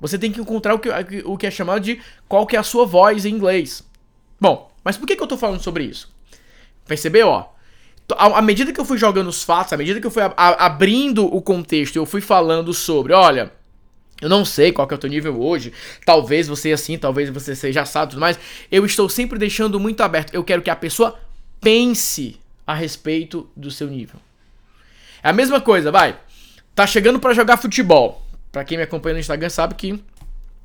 Você 0.00 0.18
tem 0.18 0.32
que 0.32 0.40
encontrar 0.40 0.74
o 0.74 0.78
que, 0.80 0.90
o 1.24 1.38
que 1.38 1.46
é 1.46 1.50
chamado 1.50 1.80
de 1.80 2.00
qual 2.28 2.44
que 2.46 2.56
é 2.56 2.58
a 2.58 2.64
sua 2.64 2.84
voz 2.84 3.24
em 3.24 3.30
inglês. 3.30 3.84
Bom, 4.40 4.70
mas 4.82 4.96
por 4.96 5.06
que, 5.06 5.14
que 5.14 5.22
eu 5.22 5.26
estou 5.26 5.38
falando 5.38 5.62
sobre 5.62 5.84
isso? 5.84 6.12
Percebeu, 6.86 7.28
ó? 7.28 7.54
À 8.18 8.42
medida 8.42 8.70
que 8.70 8.78
eu 8.78 8.84
fui 8.84 8.98
jogando 8.98 9.28
os 9.28 9.42
fatos, 9.42 9.72
à 9.72 9.78
medida 9.78 9.98
que 9.98 10.06
eu 10.06 10.10
fui 10.10 10.22
abrindo 10.36 11.24
o 11.24 11.40
contexto, 11.40 11.96
eu 11.96 12.04
fui 12.04 12.20
falando 12.20 12.74
sobre, 12.74 13.14
olha, 13.14 13.50
eu 14.24 14.30
não 14.30 14.42
sei 14.42 14.72
qual 14.72 14.88
que 14.88 14.94
é 14.94 14.96
o 14.96 14.98
teu 14.98 15.10
nível 15.10 15.38
hoje. 15.38 15.70
Talvez 16.06 16.48
você 16.48 16.72
assim, 16.72 16.96
talvez 16.96 17.28
você 17.28 17.54
seja 17.54 17.82
assado 17.82 18.12
tudo 18.12 18.20
mais. 18.20 18.38
Eu 18.70 18.86
estou 18.86 19.06
sempre 19.06 19.38
deixando 19.38 19.78
muito 19.78 20.02
aberto. 20.02 20.32
Eu 20.32 20.42
quero 20.42 20.62
que 20.62 20.70
a 20.70 20.76
pessoa 20.76 21.20
pense 21.60 22.40
a 22.66 22.72
respeito 22.74 23.46
do 23.54 23.70
seu 23.70 23.86
nível. 23.86 24.18
É 25.22 25.28
a 25.28 25.32
mesma 25.34 25.60
coisa, 25.60 25.92
vai. 25.92 26.18
Tá 26.74 26.86
chegando 26.86 27.20
para 27.20 27.34
jogar 27.34 27.58
futebol. 27.58 28.26
Para 28.50 28.64
quem 28.64 28.78
me 28.78 28.84
acompanha 28.84 29.12
no 29.12 29.20
Instagram 29.20 29.50
sabe 29.50 29.74
que 29.74 30.02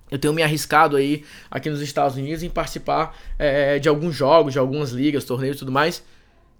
eu 0.10 0.18
tenho 0.18 0.34
me 0.34 0.42
arriscado 0.42 0.96
aí 0.96 1.26
aqui 1.52 1.70
nos 1.70 1.82
Estados 1.82 2.16
Unidos 2.16 2.42
em 2.44 2.50
participar 2.50 3.14
é, 3.38 3.78
de 3.78 3.90
alguns 3.90 4.16
jogos, 4.16 4.54
de 4.54 4.60
algumas 4.60 4.92
ligas, 4.92 5.26
torneios 5.26 5.58
e 5.58 5.60
tudo 5.60 5.72
mais. 5.72 6.02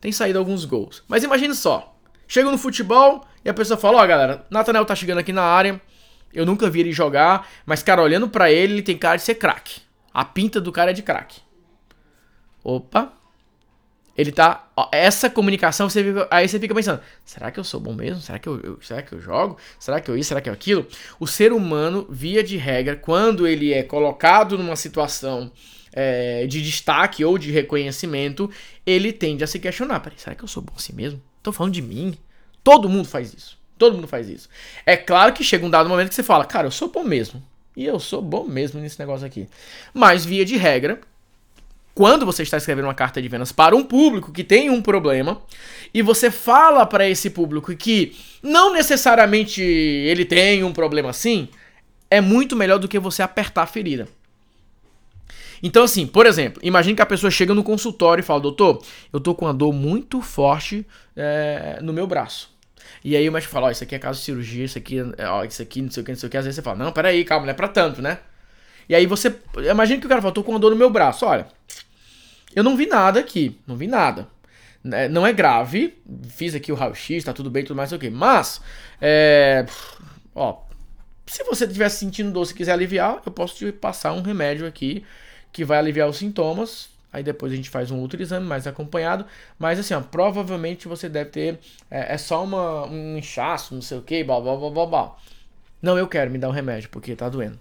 Tem 0.02 0.12
saído 0.12 0.38
alguns 0.38 0.66
gols. 0.66 1.02
Mas 1.08 1.24
imagine 1.24 1.56
só. 1.56 1.96
Chega 2.28 2.52
no 2.52 2.58
futebol 2.58 3.26
e 3.46 3.50
a 3.50 3.54
pessoa 3.54 3.80
fala, 3.80 4.00
ó 4.00 4.04
oh, 4.04 4.08
galera, 4.08 4.46
Nathaniel 4.50 4.84
tá 4.84 4.96
chegando 4.96 5.20
aqui 5.20 5.32
na 5.32 5.44
área. 5.44 5.82
Eu 6.34 6.46
nunca 6.46 6.70
vi 6.70 6.82
ele 6.82 6.92
jogar, 6.92 7.50
mas 7.66 7.82
cara, 7.82 8.02
olhando 8.02 8.30
para 8.30 8.52
ele, 8.52 8.74
ele 8.74 8.82
tem 8.82 8.98
cara 8.98 9.18
de 9.18 9.24
ser 9.24 9.36
craque. 9.36 9.82
A 10.14 10.24
pinta 10.26 10.62
do 10.62 10.72
cara 10.72 10.92
é 10.92 10.94
de 10.94 11.02
craque. 11.02 11.42
Opa, 12.64 13.14
ele 14.20 14.34
tá. 14.34 14.70
Ó, 14.76 14.90
essa 14.92 15.30
comunicação, 15.30 15.90
você 15.90 16.04
fica, 16.04 16.28
aí 16.30 16.48
você 16.48 16.60
fica 16.60 16.76
pensando: 16.76 17.00
será 17.24 17.50
que 17.52 17.60
eu 17.60 17.64
sou 17.64 17.80
bom 17.80 17.94
mesmo? 17.94 18.22
Será 18.22 18.38
que 18.38 18.50
eu, 18.50 18.60
eu, 18.60 18.80
será 18.82 19.02
que 19.02 19.14
eu 19.14 19.22
jogo? 19.22 19.58
Será 19.80 20.02
que 20.02 20.12
eu 20.12 20.18
isso? 20.18 20.28
Será 20.28 20.42
que 20.42 20.50
eu 20.50 20.54
aquilo? 20.54 20.86
O 21.20 21.26
ser 21.26 21.54
humano, 21.54 22.06
via 22.10 22.44
de 22.44 22.58
regra, 22.58 22.96
quando 22.96 23.48
ele 23.48 23.74
é 23.74 23.82
colocado 23.82 24.58
numa 24.58 24.76
situação 24.76 25.52
é, 25.94 26.46
de 26.48 26.62
destaque 26.62 27.24
ou 27.24 27.38
de 27.38 27.52
reconhecimento, 27.52 28.50
ele 28.86 29.14
tende 29.14 29.44
a 29.44 29.48
se 29.48 29.60
questionar: 29.60 30.02
será 30.18 30.36
que 30.36 30.44
eu 30.44 30.48
sou 30.48 30.62
bom 30.62 30.74
assim 30.76 30.94
mesmo? 30.94 31.22
Tô 31.42 31.52
falando 31.52 31.74
de 31.74 31.82
mim? 31.82 32.18
Todo 32.64 32.90
mundo 32.90 33.08
faz 33.08 33.34
isso. 33.34 33.59
Todo 33.80 33.96
mundo 33.96 34.08
faz 34.08 34.30
isso. 34.30 34.50
É 34.86 34.98
claro 34.98 35.34
que 35.34 35.44
chega 35.44 35.66
um 35.66 35.70
dado 35.70 35.90
momento 35.90 36.10
que 36.10 36.16
você 36.16 36.22
fala: 36.22 36.46
cara, 36.46 36.68
eu 36.68 36.72
sou 36.72 36.90
bom 36.90 37.04
mesmo. 37.04 37.42
E 37.76 37.86
eu 37.86 38.00
sou 38.00 38.22
bom 38.22 38.44
mesmo 38.44 38.82
nesse 38.82 39.00
negócio 39.00 39.26
aqui. 39.26 39.48
Mas, 39.94 40.26
via 40.26 40.44
de 40.44 40.58
regra, 40.58 41.00
quando 41.96 42.26
você 42.26 42.44
está 42.44 42.58
escrevendo 42.58 42.86
uma 42.86 42.94
carta 42.94 43.22
de 43.22 43.28
vendas 43.30 43.54
para 43.54 43.76
um 43.76 43.84
público 43.84 44.34
que 44.34 44.44
tem 44.44 44.70
um 44.70 44.82
problema 44.82 45.42
e 45.94 46.02
você 46.02 46.30
fala 46.30 46.86
para 46.86 47.08
esse 47.08 47.30
público 47.30 47.74
que 47.76 48.18
não 48.44 48.74
necessariamente 48.74 49.62
ele 49.62 50.26
tem 50.26 50.64
um 50.64 50.74
problema 50.74 51.10
assim, 51.10 51.48
é 52.12 52.20
muito 52.20 52.56
melhor 52.56 52.80
do 52.80 52.88
que 52.88 53.00
você 53.00 53.22
apertar 53.22 53.64
a 53.64 53.68
ferida. 53.68 54.10
Então, 55.64 55.84
assim, 55.84 56.06
por 56.06 56.26
exemplo, 56.26 56.62
imagine 56.64 56.96
que 56.96 57.02
a 57.02 57.06
pessoa 57.06 57.32
chega 57.32 57.54
no 57.54 57.64
consultório 57.64 58.22
e 58.22 58.26
fala: 58.26 58.42
Doutor, 58.42 58.82
eu 59.12 59.20
tô 59.20 59.36
com 59.36 59.46
uma 59.46 59.54
dor 59.54 59.74
muito 59.74 60.22
forte 60.22 60.86
é, 61.16 61.80
no 61.82 61.94
meu 61.94 62.08
braço. 62.08 62.59
E 63.04 63.16
aí 63.16 63.28
o 63.28 63.32
médico 63.32 63.52
fala: 63.52 63.68
Ó, 63.68 63.72
isso 63.72 63.84
aqui 63.84 63.96
é 63.96 64.00
caso 64.00 64.20
de 64.20 64.26
cirurgia, 64.26 64.66
isso 64.66 64.78
aqui, 64.78 64.98
ó, 65.28 65.44
isso 65.44 65.62
aqui, 65.62 65.82
não 65.82 65.92
sei 65.92 66.02
o 66.02 66.06
que, 66.06 66.12
não 66.12 66.20
sei 66.20 66.28
o 66.28 66.30
que. 66.30 66.38
Às 66.38 66.46
vezes 66.46 66.56
você 66.56 66.62
fala: 66.62 66.78
Não, 66.78 66.92
peraí, 66.92 67.24
calma, 67.24 67.46
não 67.46 67.52
é 67.52 67.56
pra 67.56 67.68
tanto, 67.68 68.02
né? 68.02 68.20
E 68.88 68.96
aí 68.96 69.06
você. 69.06 69.36
Imagina 69.70 70.00
que 70.00 70.06
o 70.06 70.10
cara 70.10 70.22
fala: 70.22 70.34
Tô 70.34 70.44
com 70.44 70.52
uma 70.52 70.60
dor 70.60 70.72
no 70.72 70.78
meu 70.78 70.90
braço, 70.90 71.26
olha. 71.26 71.48
Eu 72.56 72.64
não 72.64 72.76
vi 72.76 72.88
nada 72.88 73.20
aqui, 73.20 73.60
não 73.68 73.76
vi 73.76 73.88
nada. 73.88 74.28
Né, 74.84 75.08
não 75.08 75.28
é 75.28 75.34
grave, 75.34 75.98
fiz 76.30 76.56
aqui 76.56 76.72
o 76.72 76.76
raio-x, 76.76 77.24
tá 77.24 77.34
tudo 77.34 77.50
bem, 77.50 77.64
tudo 77.64 77.76
mais, 77.76 77.92
ok. 77.92 78.10
Mas, 78.10 78.62
é, 79.02 79.66
ó, 80.34 80.62
se 81.28 81.44
você 81.44 81.66
estiver 81.66 81.90
sentindo 81.90 82.32
dor 82.32 82.50
e 82.50 82.54
quiser 82.54 82.72
aliviar, 82.72 83.22
eu 83.26 83.32
posso 83.32 83.56
te 83.56 83.72
passar 83.72 84.14
um 84.14 84.22
remédio 84.22 84.66
aqui 84.66 85.06
que 85.52 85.64
vai 85.66 85.78
aliviar 85.78 86.08
os 86.10 86.18
sintomas. 86.18 86.90
Aí 87.12 87.24
depois 87.24 87.52
a 87.52 87.56
gente 87.56 87.70
faz 87.70 87.90
um 87.90 88.00
outro 88.00 88.22
exame 88.22 88.46
mais 88.46 88.68
acompanhado. 88.68 89.26
Mas 89.58 89.80
assim, 89.80 89.94
ó, 89.94 90.02
provavelmente 90.02 90.88
você 90.88 91.10
deve 91.10 91.32
ter. 91.32 91.60
É, 91.90 92.14
é 92.14 92.18
só 92.18 92.44
uma, 92.44 92.86
um 92.86 93.18
inchaço, 93.18 93.74
não 93.74 93.82
sei 93.82 93.98
o 93.98 94.02
que, 94.02 94.24
blá 94.24 94.40
blá 94.40 94.56
blá 94.56 94.70
blá 94.70 94.86
blá. 94.86 95.16
Não, 95.82 95.98
eu 95.98 96.08
quero 96.08 96.30
me 96.30 96.38
dar 96.38 96.50
um 96.50 96.54
remédio, 96.54 96.90
porque 96.90 97.16
tá 97.16 97.28
doendo. 97.30 97.60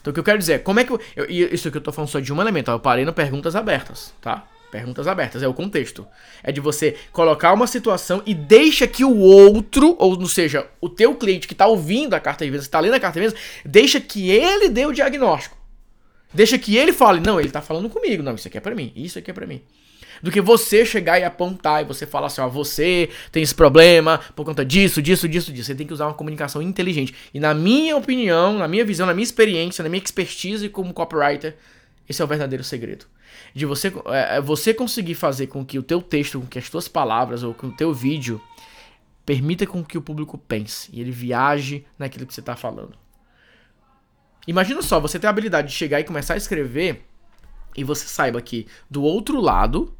Então 0.00 0.10
o 0.10 0.14
que 0.14 0.20
eu 0.20 0.24
quero 0.24 0.38
dizer 0.38 0.62
como 0.62 0.80
é 0.80 0.84
que 0.84 0.92
eu, 0.92 1.00
eu, 1.16 1.26
Isso 1.28 1.70
que 1.70 1.76
eu 1.76 1.82
tô 1.82 1.92
falando 1.92 2.08
só 2.08 2.18
de 2.18 2.32
um 2.32 2.40
elemento, 2.40 2.70
eu 2.70 2.80
parei 2.80 3.04
no 3.04 3.12
perguntas 3.12 3.54
abertas, 3.54 4.12
tá? 4.20 4.46
Perguntas 4.70 5.06
abertas, 5.06 5.42
é 5.42 5.48
o 5.48 5.54
contexto. 5.54 6.06
É 6.42 6.52
de 6.52 6.60
você 6.60 6.96
colocar 7.10 7.52
uma 7.54 7.66
situação 7.66 8.22
e 8.26 8.34
deixa 8.34 8.86
que 8.86 9.02
o 9.02 9.16
outro, 9.16 9.96
ou 9.98 10.26
seja, 10.26 10.66
o 10.80 10.90
teu 10.90 11.14
cliente 11.14 11.46
que 11.46 11.54
está 11.54 11.66
ouvindo 11.66 12.14
a 12.14 12.20
carta 12.20 12.44
de 12.44 12.50
vendas, 12.50 12.66
que 12.66 12.68
está 12.68 12.80
lendo 12.80 12.94
a 12.94 13.00
carta 13.00 13.18
de 13.18 13.26
vendas, 13.26 13.40
deixa 13.64 13.98
que 13.98 14.30
ele 14.30 14.68
dê 14.68 14.84
o 14.84 14.92
diagnóstico. 14.92 15.57
Deixa 16.32 16.58
que 16.58 16.76
ele 16.76 16.92
fale, 16.92 17.20
não, 17.20 17.38
ele 17.38 17.48
está 17.48 17.62
falando 17.62 17.88
comigo, 17.88 18.22
não, 18.22 18.34
isso 18.34 18.48
aqui 18.48 18.58
é 18.58 18.60
para 18.60 18.74
mim, 18.74 18.92
isso 18.94 19.18
aqui 19.18 19.30
é 19.30 19.34
para 19.34 19.46
mim 19.46 19.62
do 20.22 20.30
que 20.30 20.40
você 20.40 20.84
chegar 20.84 21.18
e 21.18 21.24
apontar 21.24 21.82
e 21.82 21.84
você 21.84 22.06
falar 22.06 22.26
assim, 22.26 22.40
ó, 22.40 22.48
você 22.48 23.08
tem 23.30 23.42
esse 23.42 23.54
problema 23.54 24.18
por 24.34 24.44
conta 24.44 24.64
disso, 24.64 25.00
disso, 25.00 25.28
disso, 25.28 25.52
disso. 25.52 25.66
Você 25.66 25.74
tem 25.74 25.86
que 25.86 25.92
usar 25.92 26.06
uma 26.06 26.14
comunicação 26.14 26.60
inteligente. 26.60 27.14
E 27.32 27.40
na 27.40 27.54
minha 27.54 27.96
opinião, 27.96 28.58
na 28.58 28.68
minha 28.68 28.84
visão, 28.84 29.06
na 29.06 29.14
minha 29.14 29.24
experiência, 29.24 29.82
na 29.82 29.88
minha 29.88 30.02
expertise 30.02 30.68
como 30.68 30.92
copywriter, 30.92 31.56
esse 32.08 32.20
é 32.20 32.24
o 32.24 32.28
verdadeiro 32.28 32.64
segredo. 32.64 33.06
De 33.54 33.64
você, 33.66 33.88
é, 34.06 34.36
é 34.36 34.40
você 34.40 34.74
conseguir 34.74 35.14
fazer 35.14 35.46
com 35.46 35.64
que 35.64 35.78
o 35.78 35.82
teu 35.82 36.02
texto, 36.02 36.40
com 36.40 36.46
que 36.46 36.58
as 36.58 36.68
tuas 36.68 36.88
palavras 36.88 37.42
ou 37.42 37.54
com 37.54 37.68
o 37.68 37.72
teu 37.72 37.92
vídeo 37.92 38.40
permita 39.24 39.66
com 39.66 39.84
que 39.84 39.98
o 39.98 40.02
público 40.02 40.38
pense 40.38 40.88
e 40.92 41.00
ele 41.00 41.10
viaje 41.10 41.84
naquilo 41.98 42.26
que 42.26 42.32
você 42.32 42.40
está 42.40 42.56
falando. 42.56 42.96
Imagina 44.48 44.80
só, 44.80 44.98
você 44.98 45.18
ter 45.18 45.26
a 45.26 45.30
habilidade 45.30 45.68
de 45.68 45.74
chegar 45.74 46.00
e 46.00 46.04
começar 46.04 46.32
a 46.32 46.38
escrever 46.38 47.04
e 47.76 47.84
você 47.84 48.06
saiba 48.06 48.40
que 48.40 48.66
do 48.90 49.02
outro 49.02 49.42
lado 49.42 49.94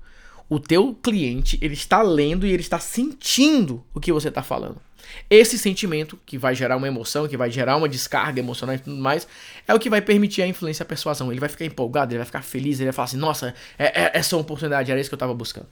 o 0.49 0.59
teu 0.59 0.95
cliente 0.95 1.59
ele 1.61 1.75
está 1.75 2.01
lendo 2.01 2.47
e 2.47 2.51
ele 2.51 2.63
está 2.63 2.79
sentindo 2.79 3.85
o 3.93 4.01
que 4.01 4.11
você 4.11 4.29
está 4.29 4.43
falando. 4.43 4.81
Esse 5.29 5.59
sentimento 5.59 6.19
que 6.25 6.39
vai 6.39 6.55
gerar 6.55 6.79
uma 6.79 6.89
emoção, 6.89 7.29
que 7.29 7.37
vai 7.37 7.51
gerar 7.51 7.77
uma 7.77 7.91
descarga 7.91 8.41
emocional 8.41 8.75
e 8.75 8.79
tudo 8.79 8.97
mais, 8.97 9.29
é 9.67 9.75
o 9.75 9.79
que 9.79 9.91
vai 9.91 10.01
permitir 10.01 10.41
a 10.41 10.47
influência 10.47 10.83
e 10.83 10.85
a 10.85 10.89
persuasão. 10.89 11.31
Ele 11.31 11.41
vai 11.41 11.51
ficar 11.51 11.67
empolgado, 11.67 12.13
ele 12.13 12.19
vai 12.19 12.27
ficar 12.27 12.41
feliz, 12.41 12.79
ele 12.79 12.87
vai 12.87 12.95
falar 12.95 13.05
assim: 13.05 13.19
nossa, 13.19 13.55
é, 13.79 14.05
é, 14.05 14.11
essa 14.15 14.35
oportunidade 14.35 14.91
era 14.91 14.99
isso 14.99 15.11
que 15.11 15.15
eu 15.15 15.19
estava 15.19 15.35
buscando. 15.35 15.69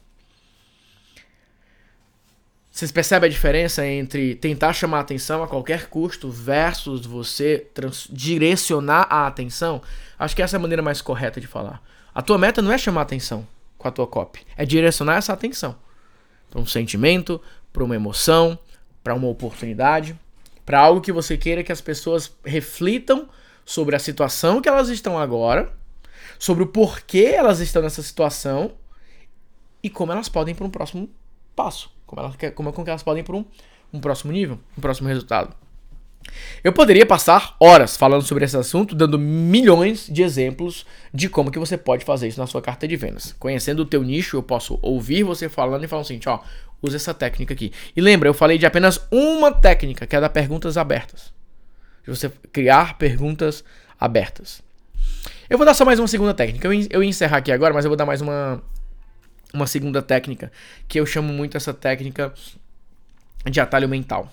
Vocês 2.77 2.91
percebem 2.91 3.27
a 3.27 3.31
diferença 3.31 3.87
entre 3.87 4.35
tentar 4.35 4.71
chamar 4.71 4.99
atenção 4.99 5.41
a 5.41 5.47
qualquer 5.47 5.87
custo 5.89 6.29
versus 6.29 7.07
você 7.07 7.65
direcionar 8.11 9.07
a 9.09 9.25
atenção? 9.25 9.81
Acho 10.19 10.35
que 10.35 10.43
essa 10.43 10.57
é 10.57 10.59
a 10.59 10.61
maneira 10.61 10.83
mais 10.83 11.01
correta 11.01 11.41
de 11.41 11.47
falar. 11.47 11.81
A 12.13 12.21
tua 12.21 12.37
meta 12.37 12.61
não 12.61 12.71
é 12.71 12.77
chamar 12.77 13.01
atenção 13.01 13.47
com 13.79 13.87
a 13.87 13.91
tua 13.91 14.05
copy. 14.05 14.45
É 14.55 14.63
direcionar 14.63 15.15
essa 15.15 15.33
atenção 15.33 15.75
para 16.51 16.61
um 16.61 16.67
sentimento, 16.67 17.41
para 17.73 17.83
uma 17.83 17.95
emoção, 17.95 18.59
para 19.03 19.15
uma 19.15 19.27
oportunidade, 19.27 20.15
para 20.63 20.79
algo 20.79 21.01
que 21.01 21.11
você 21.11 21.35
queira 21.35 21.63
que 21.63 21.71
as 21.71 21.81
pessoas 21.81 22.31
reflitam 22.45 23.27
sobre 23.65 23.95
a 23.95 23.99
situação 23.99 24.61
que 24.61 24.69
elas 24.69 24.89
estão 24.89 25.17
agora, 25.17 25.73
sobre 26.37 26.61
o 26.61 26.67
porquê 26.67 27.31
elas 27.33 27.59
estão 27.59 27.81
nessa 27.81 28.03
situação 28.03 28.73
e 29.81 29.89
como 29.89 30.11
elas 30.11 30.29
podem 30.29 30.51
ir 30.51 30.55
para 30.55 30.67
um 30.67 30.69
próximo 30.69 31.09
passo, 31.55 31.96
como, 32.07 32.21
elas, 32.21 32.35
como, 32.55 32.73
como 32.73 32.89
elas 32.89 33.03
podem 33.03 33.21
ir 33.21 33.23
para 33.23 33.35
um, 33.35 33.45
um 33.93 33.99
próximo 33.99 34.31
nível, 34.31 34.57
um 34.75 34.81
próximo 34.81 35.07
resultado. 35.07 35.53
Eu 36.63 36.73
poderia 36.73 37.05
passar 37.05 37.55
horas 37.59 37.95
falando 37.95 38.23
sobre 38.23 38.43
esse 38.43 38.57
assunto, 38.57 38.95
dando 38.95 39.19
milhões 39.19 40.07
de 40.09 40.23
exemplos 40.23 40.85
de 41.13 41.29
como 41.29 41.51
que 41.51 41.59
você 41.59 41.77
pode 41.77 42.03
fazer 42.03 42.27
isso 42.27 42.39
na 42.39 42.47
sua 42.47 42.61
carta 42.61 42.87
de 42.87 42.95
vendas. 42.95 43.35
Conhecendo 43.39 43.81
o 43.81 43.85
teu 43.85 44.03
nicho, 44.03 44.37
eu 44.37 44.43
posso 44.43 44.79
ouvir 44.81 45.23
você 45.23 45.47
falando 45.47 45.83
e 45.83 45.87
falar 45.87 46.01
assim, 46.01 46.19
ó, 46.25 46.39
usa 46.81 46.97
essa 46.97 47.13
técnica 47.13 47.53
aqui. 47.53 47.71
E 47.95 48.01
lembra, 48.01 48.27
eu 48.27 48.33
falei 48.33 48.57
de 48.57 48.65
apenas 48.65 48.99
uma 49.11 49.51
técnica, 49.51 50.05
que 50.05 50.15
é 50.15 50.19
da 50.19 50.29
perguntas 50.29 50.77
abertas. 50.77 51.33
De 52.03 52.09
você 52.09 52.29
criar 52.51 52.97
perguntas 52.97 53.63
abertas. 53.99 54.61
Eu 55.49 55.57
vou 55.57 55.65
dar 55.65 55.73
só 55.73 55.85
mais 55.85 55.99
uma 55.99 56.07
segunda 56.07 56.33
técnica. 56.33 56.67
Eu, 56.67 56.73
eu 56.89 57.03
ia 57.03 57.09
encerrar 57.09 57.37
aqui 57.37 57.51
agora, 57.51 57.73
mas 57.73 57.85
eu 57.85 57.89
vou 57.89 57.97
dar 57.97 58.05
mais 58.05 58.21
uma, 58.21 58.61
uma 59.53 59.67
segunda 59.67 60.01
técnica, 60.01 60.51
que 60.87 60.99
eu 60.99 61.05
chamo 61.05 61.31
muito 61.31 61.57
essa 61.57 61.73
técnica 61.73 62.33
de 63.45 63.59
atalho 63.59 63.87
mental. 63.87 64.31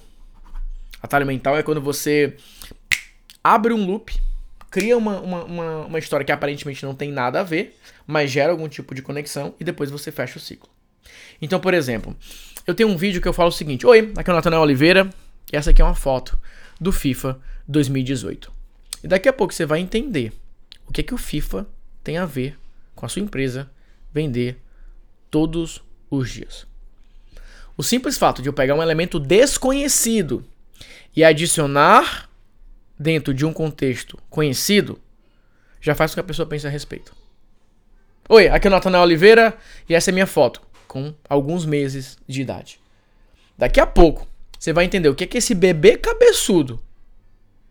Atalho 1.02 1.26
mental 1.26 1.56
é 1.56 1.62
quando 1.62 1.80
você 1.80 2.36
abre 3.42 3.72
um 3.72 3.84
loop, 3.84 4.14
cria 4.70 4.96
uma, 4.96 5.20
uma, 5.20 5.44
uma, 5.44 5.86
uma, 5.86 5.98
história 5.98 6.24
que 6.24 6.32
aparentemente 6.32 6.84
não 6.84 6.94
tem 6.94 7.12
nada 7.12 7.40
a 7.40 7.42
ver, 7.42 7.78
mas 8.06 8.30
gera 8.30 8.50
algum 8.50 8.68
tipo 8.68 8.94
de 8.94 9.02
conexão 9.02 9.54
e 9.60 9.64
depois 9.64 9.90
você 9.90 10.10
fecha 10.10 10.38
o 10.38 10.40
ciclo. 10.40 10.68
Então, 11.40 11.60
por 11.60 11.74
exemplo, 11.74 12.16
eu 12.66 12.74
tenho 12.74 12.88
um 12.88 12.96
vídeo 12.96 13.20
que 13.20 13.28
eu 13.28 13.32
falo 13.32 13.50
o 13.50 13.52
seguinte: 13.52 13.86
Oi, 13.86 14.12
aqui 14.16 14.30
é 14.30 14.32
o 14.32 14.36
Nathanael 14.36 14.62
Oliveira 14.62 15.10
e 15.52 15.56
essa 15.56 15.70
aqui 15.70 15.82
é 15.82 15.84
uma 15.84 15.94
foto 15.94 16.38
do 16.80 16.90
FIFA 16.90 17.38
2018. 17.68 18.50
E 19.04 19.08
daqui 19.08 19.28
a 19.28 19.32
pouco 19.32 19.52
você 19.52 19.66
vai 19.66 19.80
entender 19.80 20.32
o 20.88 20.92
que 20.92 21.02
é 21.02 21.04
que 21.04 21.14
o 21.14 21.18
FIFA 21.18 21.66
tem 22.02 22.16
a 22.16 22.24
ver 22.24 22.58
com 22.94 23.04
a 23.04 23.08
sua 23.08 23.22
empresa 23.22 23.70
vender 24.12 24.58
todos 25.34 25.82
os 26.08 26.30
dias. 26.30 26.64
O 27.76 27.82
simples 27.82 28.16
fato 28.16 28.40
de 28.40 28.48
eu 28.48 28.52
pegar 28.52 28.76
um 28.76 28.82
elemento 28.82 29.18
desconhecido 29.18 30.44
e 31.16 31.24
adicionar 31.24 32.30
dentro 32.96 33.34
de 33.34 33.44
um 33.44 33.52
contexto 33.52 34.16
conhecido, 34.30 34.96
já 35.80 35.92
faz 35.92 36.12
com 36.12 36.14
que 36.14 36.20
a 36.20 36.24
pessoa 36.24 36.46
pense 36.46 36.68
a 36.68 36.70
respeito. 36.70 37.12
Oi, 38.28 38.46
aqui 38.46 38.68
é 38.68 38.70
o 38.70 38.70
Natanael 38.70 39.02
Oliveira 39.02 39.58
e 39.88 39.94
essa 39.96 40.12
é 40.12 40.12
minha 40.12 40.24
foto, 40.24 40.62
com 40.86 41.12
alguns 41.28 41.66
meses 41.66 42.16
de 42.28 42.40
idade. 42.40 42.78
Daqui 43.58 43.80
a 43.80 43.86
pouco, 43.86 44.28
você 44.56 44.72
vai 44.72 44.84
entender 44.84 45.08
o 45.08 45.16
que 45.16 45.24
é 45.24 45.26
que 45.26 45.38
esse 45.38 45.52
bebê 45.52 45.96
cabeçudo 45.96 46.80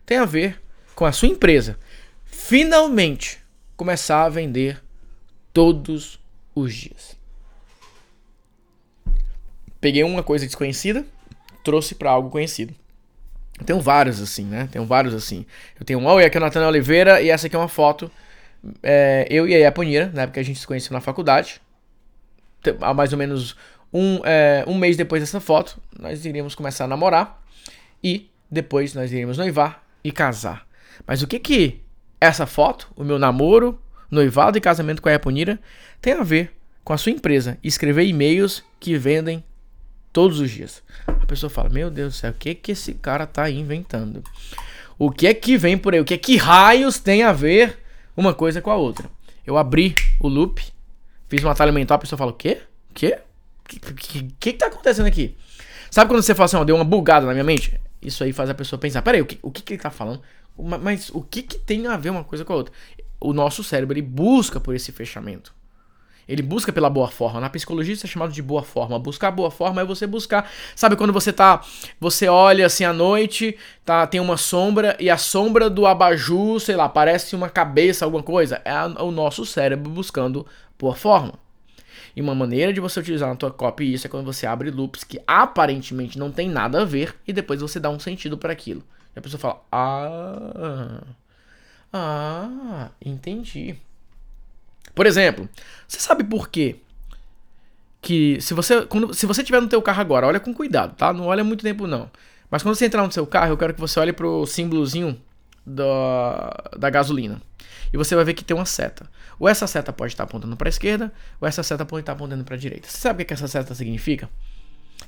tem 0.05 0.17
a 0.17 0.25
ver 0.25 0.61
com 0.95 1.05
a 1.05 1.13
sua 1.13 1.29
empresa 1.29 1.79
finalmente 2.25 3.41
começar 3.77 4.25
a 4.25 4.29
vender 4.29 4.83
todos 5.53 6.19
os 6.53 6.73
dias. 6.73 7.22
Peguei 9.83 10.01
uma 10.01 10.23
coisa 10.23 10.45
desconhecida, 10.45 11.05
trouxe 11.61 11.93
para 11.93 12.09
algo 12.09 12.29
conhecido. 12.29 12.73
Eu 13.59 13.65
tenho 13.65 13.81
vários 13.81 14.21
assim, 14.21 14.45
né? 14.45 14.69
Tenho 14.71 14.85
vários 14.85 15.13
assim. 15.13 15.45
Eu 15.77 15.85
tenho 15.85 15.99
um, 15.99 16.05
oi, 16.07 16.23
aqui 16.23 16.37
é 16.37 16.39
o 16.39 16.41
Natanael 16.41 16.69
Oliveira 16.69 17.21
e 17.21 17.29
essa 17.29 17.47
aqui 17.47 17.55
é 17.57 17.59
uma 17.59 17.67
foto. 17.67 18.09
É, 18.81 19.27
eu 19.29 19.45
e 19.45 19.53
a 19.53 19.57
Yaponira, 19.57 20.09
na 20.13 20.21
época 20.21 20.35
que 20.35 20.39
a 20.39 20.43
gente 20.43 20.57
se 20.57 20.65
conheceu 20.65 20.93
na 20.93 21.01
faculdade. 21.01 21.59
Há 22.79 22.93
mais 22.93 23.11
ou 23.11 23.19
menos 23.19 23.57
um, 23.93 24.21
é, 24.23 24.63
um 24.65 24.77
mês 24.77 24.95
depois 24.95 25.21
dessa 25.21 25.41
foto, 25.41 25.77
nós 25.99 26.23
iríamos 26.23 26.55
começar 26.55 26.85
a 26.85 26.87
namorar. 26.87 27.43
E 28.01 28.29
depois 28.49 28.93
nós 28.93 29.11
iríamos 29.11 29.37
noivar 29.37 29.83
e 30.01 30.13
casar. 30.13 30.65
Mas 31.05 31.21
o 31.21 31.27
que 31.27 31.39
que 31.39 31.81
essa 32.21 32.45
foto, 32.45 32.89
o 32.95 33.03
meu 33.03 33.19
namoro, 33.19 33.77
noivado 34.09 34.57
e 34.57 34.61
casamento 34.61 35.01
com 35.01 35.09
a 35.09 35.11
Yaponira, 35.11 35.59
tem 36.01 36.13
a 36.13 36.23
ver 36.23 36.53
com 36.85 36.93
a 36.93 36.97
sua 36.97 37.11
empresa? 37.11 37.57
Escrever 37.61 38.05
e-mails 38.05 38.63
que 38.79 38.97
vendem 38.97 39.43
todos 40.13 40.39
os 40.39 40.51
dias. 40.51 40.83
A 41.05 41.25
pessoa 41.25 41.49
fala: 41.49 41.69
Meu 41.69 41.89
Deus 41.89 42.13
do 42.13 42.17
céu, 42.17 42.31
o 42.31 42.35
que 42.35 42.53
que 42.53 42.71
esse 42.71 42.93
cara 42.93 43.25
tá 43.25 43.49
inventando? 43.49 44.23
O 44.97 45.11
que 45.11 45.27
é 45.27 45.33
que 45.33 45.57
vem 45.57 45.77
por 45.77 45.93
aí? 45.93 45.99
O 45.99 46.05
que 46.05 46.13
é 46.13 46.17
que 46.17 46.37
raios 46.37 46.99
tem 46.99 47.23
a 47.23 47.33
ver 47.33 47.79
uma 48.15 48.33
coisa 48.33 48.61
com 48.61 48.69
a 48.69 48.75
outra? 48.75 49.09
Eu 49.45 49.57
abri 49.57 49.95
o 50.19 50.27
loop, 50.27 50.63
fiz 51.27 51.43
um 51.43 51.49
atalho 51.49 51.73
mental, 51.73 51.95
a 51.95 51.99
pessoa 51.99 52.17
fala: 52.17 52.31
O 52.31 52.35
quê? 52.35 52.61
O 52.91 52.93
quê? 52.93 53.19
O 53.65 53.67
que, 53.67 53.79
que, 53.79 54.23
que, 54.39 54.53
tá 54.53 54.67
acontecendo 54.67 55.07
aqui? 55.07 55.35
Sabe 55.89 56.09
quando 56.09 56.21
você 56.21 56.35
fala 56.35 56.45
assim, 56.45 56.57
ó, 56.57 56.63
deu 56.63 56.75
uma 56.75 56.83
bugada 56.83 57.25
na 57.25 57.31
minha 57.31 57.43
mente? 57.43 57.79
Isso 58.01 58.23
aí 58.23 58.31
faz 58.31 58.49
a 58.49 58.53
pessoa 58.53 58.79
pensar: 58.79 59.01
Peraí, 59.01 59.21
o 59.21 59.25
que, 59.25 59.39
o 59.41 59.49
que, 59.49 59.61
que 59.61 59.73
ele 59.73 59.81
tá 59.81 59.89
falando? 59.89 60.21
Mas 60.81 61.09
o 61.09 61.21
que, 61.21 61.41
que 61.41 61.57
tem 61.57 61.87
a 61.87 61.97
ver 61.97 62.11
uma 62.11 62.23
coisa 62.23 62.45
com 62.45 62.53
a 62.53 62.55
outra? 62.55 62.73
O 63.19 63.33
nosso 63.33 63.63
cérebro 63.63 63.93
ele 63.93 64.01
busca 64.01 64.59
por 64.59 64.75
esse 64.75 64.91
fechamento. 64.91 65.53
Ele 66.27 66.41
busca 66.41 66.71
pela 66.71 66.89
boa 66.89 67.07
forma. 67.07 67.39
Na 67.39 67.49
psicologia 67.49 67.93
isso 67.93 68.05
é 68.05 68.09
chamado 68.09 68.31
de 68.31 68.41
boa 68.41 68.63
forma. 68.63 68.97
Buscar 68.97 69.31
boa 69.31 69.51
forma 69.51 69.81
é 69.81 69.85
você 69.85 70.07
buscar. 70.07 70.49
Sabe 70.75 70.95
quando 70.95 71.11
você 71.11 71.33
tá. 71.33 71.61
Você 71.99 72.27
olha 72.27 72.65
assim 72.65 72.83
à 72.83 72.93
noite, 72.93 73.57
tá, 73.83 74.07
tem 74.07 74.19
uma 74.19 74.37
sombra 74.37 74.95
e 74.99 75.09
a 75.09 75.17
sombra 75.17 75.69
do 75.69 75.85
abajur, 75.85 76.59
sei 76.59 76.75
lá, 76.75 76.87
parece 76.87 77.35
uma 77.35 77.49
cabeça, 77.49 78.05
alguma 78.05 78.23
coisa. 78.23 78.61
É 78.63 79.01
o 79.01 79.11
nosso 79.11 79.45
cérebro 79.45 79.89
buscando 79.89 80.45
boa 80.79 80.95
forma. 80.95 81.33
E 82.15 82.21
uma 82.21 82.35
maneira 82.35 82.71
de 82.71 82.79
você 82.79 82.99
utilizar 82.99 83.29
na 83.29 83.35
tua 83.35 83.51
copy 83.51 83.93
isso 83.93 84.05
é 84.05 84.09
quando 84.09 84.25
você 84.25 84.45
abre 84.45 84.69
loops 84.69 85.03
que 85.03 85.19
aparentemente 85.25 86.19
não 86.19 86.31
tem 86.31 86.47
nada 86.47 86.81
a 86.81 86.85
ver 86.85 87.15
e 87.27 87.33
depois 87.33 87.59
você 87.59 87.79
dá 87.79 87.89
um 87.89 87.99
sentido 87.99 88.37
para 88.37 88.53
aquilo. 88.53 88.83
E 89.15 89.19
a 89.19 89.21
pessoa 89.21 89.39
fala: 89.39 89.61
Ah. 89.71 91.01
Ah, 91.91 92.89
entendi. 93.03 93.75
Por 94.93 95.05
exemplo, 95.05 95.49
você 95.87 95.99
sabe 95.99 96.23
por 96.23 96.49
quê? 96.49 96.77
Que 98.01 98.39
se 98.41 98.53
você, 98.53 98.85
quando, 98.85 99.13
se 99.13 99.25
você 99.25 99.43
tiver 99.43 99.61
no 99.61 99.67
teu 99.67 99.81
carro 99.81 100.01
agora, 100.01 100.27
olha 100.27 100.39
com 100.39 100.53
cuidado, 100.53 100.95
tá? 100.95 101.13
Não 101.13 101.25
olha 101.25 101.43
muito 101.43 101.63
tempo 101.63 101.87
não. 101.87 102.09
Mas 102.49 102.61
quando 102.61 102.75
você 102.75 102.85
entrar 102.85 103.03
no 103.03 103.11
seu 103.11 103.25
carro, 103.25 103.53
eu 103.53 103.57
quero 103.57 103.73
que 103.73 103.79
você 103.79 103.99
olhe 103.99 104.13
pro 104.13 104.45
símbolozinho 104.45 105.19
da, 105.65 106.51
da 106.77 106.89
gasolina. 106.89 107.41
E 107.91 107.97
você 107.97 108.15
vai 108.15 108.25
ver 108.25 108.33
que 108.33 108.43
tem 108.43 108.55
uma 108.55 108.65
seta. 108.65 109.09
Ou 109.39 109.47
essa 109.47 109.65
seta 109.67 109.93
pode 109.93 110.13
estar 110.13 110.23
apontando 110.23 110.55
para 110.57 110.67
a 110.67 110.69
esquerda, 110.69 111.13
ou 111.39 111.47
essa 111.47 111.63
seta 111.63 111.85
pode 111.85 112.01
estar 112.01 112.13
apontando 112.13 112.43
para 112.43 112.55
a 112.55 112.57
direita. 112.57 112.87
Você 112.87 112.97
sabe 112.97 113.23
o 113.23 113.25
que 113.25 113.33
essa 113.33 113.47
seta 113.47 113.73
significa? 113.73 114.29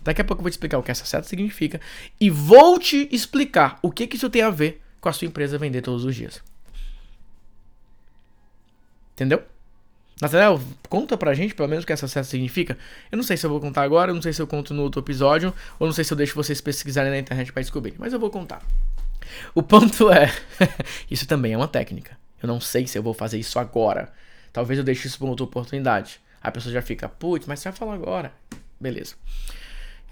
Daqui 0.03 0.21
a 0.21 0.23
pouco 0.23 0.41
eu 0.41 0.43
vou 0.43 0.49
te 0.49 0.53
explicar 0.53 0.77
o 0.77 0.83
que 0.83 0.91
essa 0.91 1.05
seta 1.05 1.27
significa 1.27 1.79
e 2.19 2.29
vou 2.29 2.79
te 2.79 3.07
explicar 3.11 3.79
o 3.81 3.91
que, 3.91 4.07
que 4.07 4.15
isso 4.15 4.29
tem 4.29 4.41
a 4.41 4.49
ver 4.49 4.81
com 4.99 5.09
a 5.09 5.13
sua 5.13 5.27
empresa 5.27 5.57
vender 5.57 5.81
todos 5.81 6.05
os 6.05 6.15
dias. 6.15 6.43
Entendeu? 9.13 9.43
Nathanael, 10.21 10.61
conta 10.87 11.17
pra 11.17 11.33
gente 11.33 11.53
pelo 11.53 11.67
menos 11.67 11.83
o 11.83 11.87
que 11.87 11.91
essa 11.91 12.07
seta 12.07 12.25
significa. 12.25 12.77
Eu 13.11 13.17
não 13.17 13.23
sei 13.23 13.35
se 13.35 13.45
eu 13.45 13.49
vou 13.49 13.59
contar 13.59 13.83
agora, 13.83 14.11
eu 14.11 14.15
não 14.15 14.21
sei 14.21 14.31
se 14.31 14.41
eu 14.41 14.47
conto 14.47 14.73
no 14.73 14.83
outro 14.83 15.01
episódio, 15.01 15.53
ou 15.77 15.87
não 15.87 15.93
sei 15.93 16.03
se 16.03 16.13
eu 16.13 16.17
deixo 16.17 16.35
vocês 16.35 16.61
pesquisarem 16.61 17.11
na 17.11 17.19
internet 17.19 17.51
para 17.51 17.61
descobrir, 17.61 17.95
mas 17.97 18.13
eu 18.13 18.19
vou 18.19 18.29
contar. 18.29 18.61
O 19.53 19.61
ponto 19.61 20.09
é, 20.11 20.33
isso 21.11 21.27
também 21.27 21.53
é 21.53 21.57
uma 21.57 21.67
técnica. 21.67 22.17
Eu 22.41 22.47
não 22.47 22.61
sei 22.61 22.87
se 22.87 22.97
eu 22.97 23.03
vou 23.03 23.13
fazer 23.13 23.37
isso 23.37 23.59
agora. 23.59 24.11
Talvez 24.53 24.77
eu 24.77 24.85
deixe 24.85 25.07
isso 25.07 25.17
para 25.17 25.27
outra 25.27 25.43
oportunidade. 25.43 26.21
A 26.41 26.51
pessoa 26.51 26.71
já 26.71 26.81
fica, 26.81 27.09
putz, 27.09 27.45
mas 27.45 27.59
você 27.59 27.69
vai 27.69 27.77
falar 27.77 27.93
agora. 27.95 28.31
Beleza. 28.79 29.15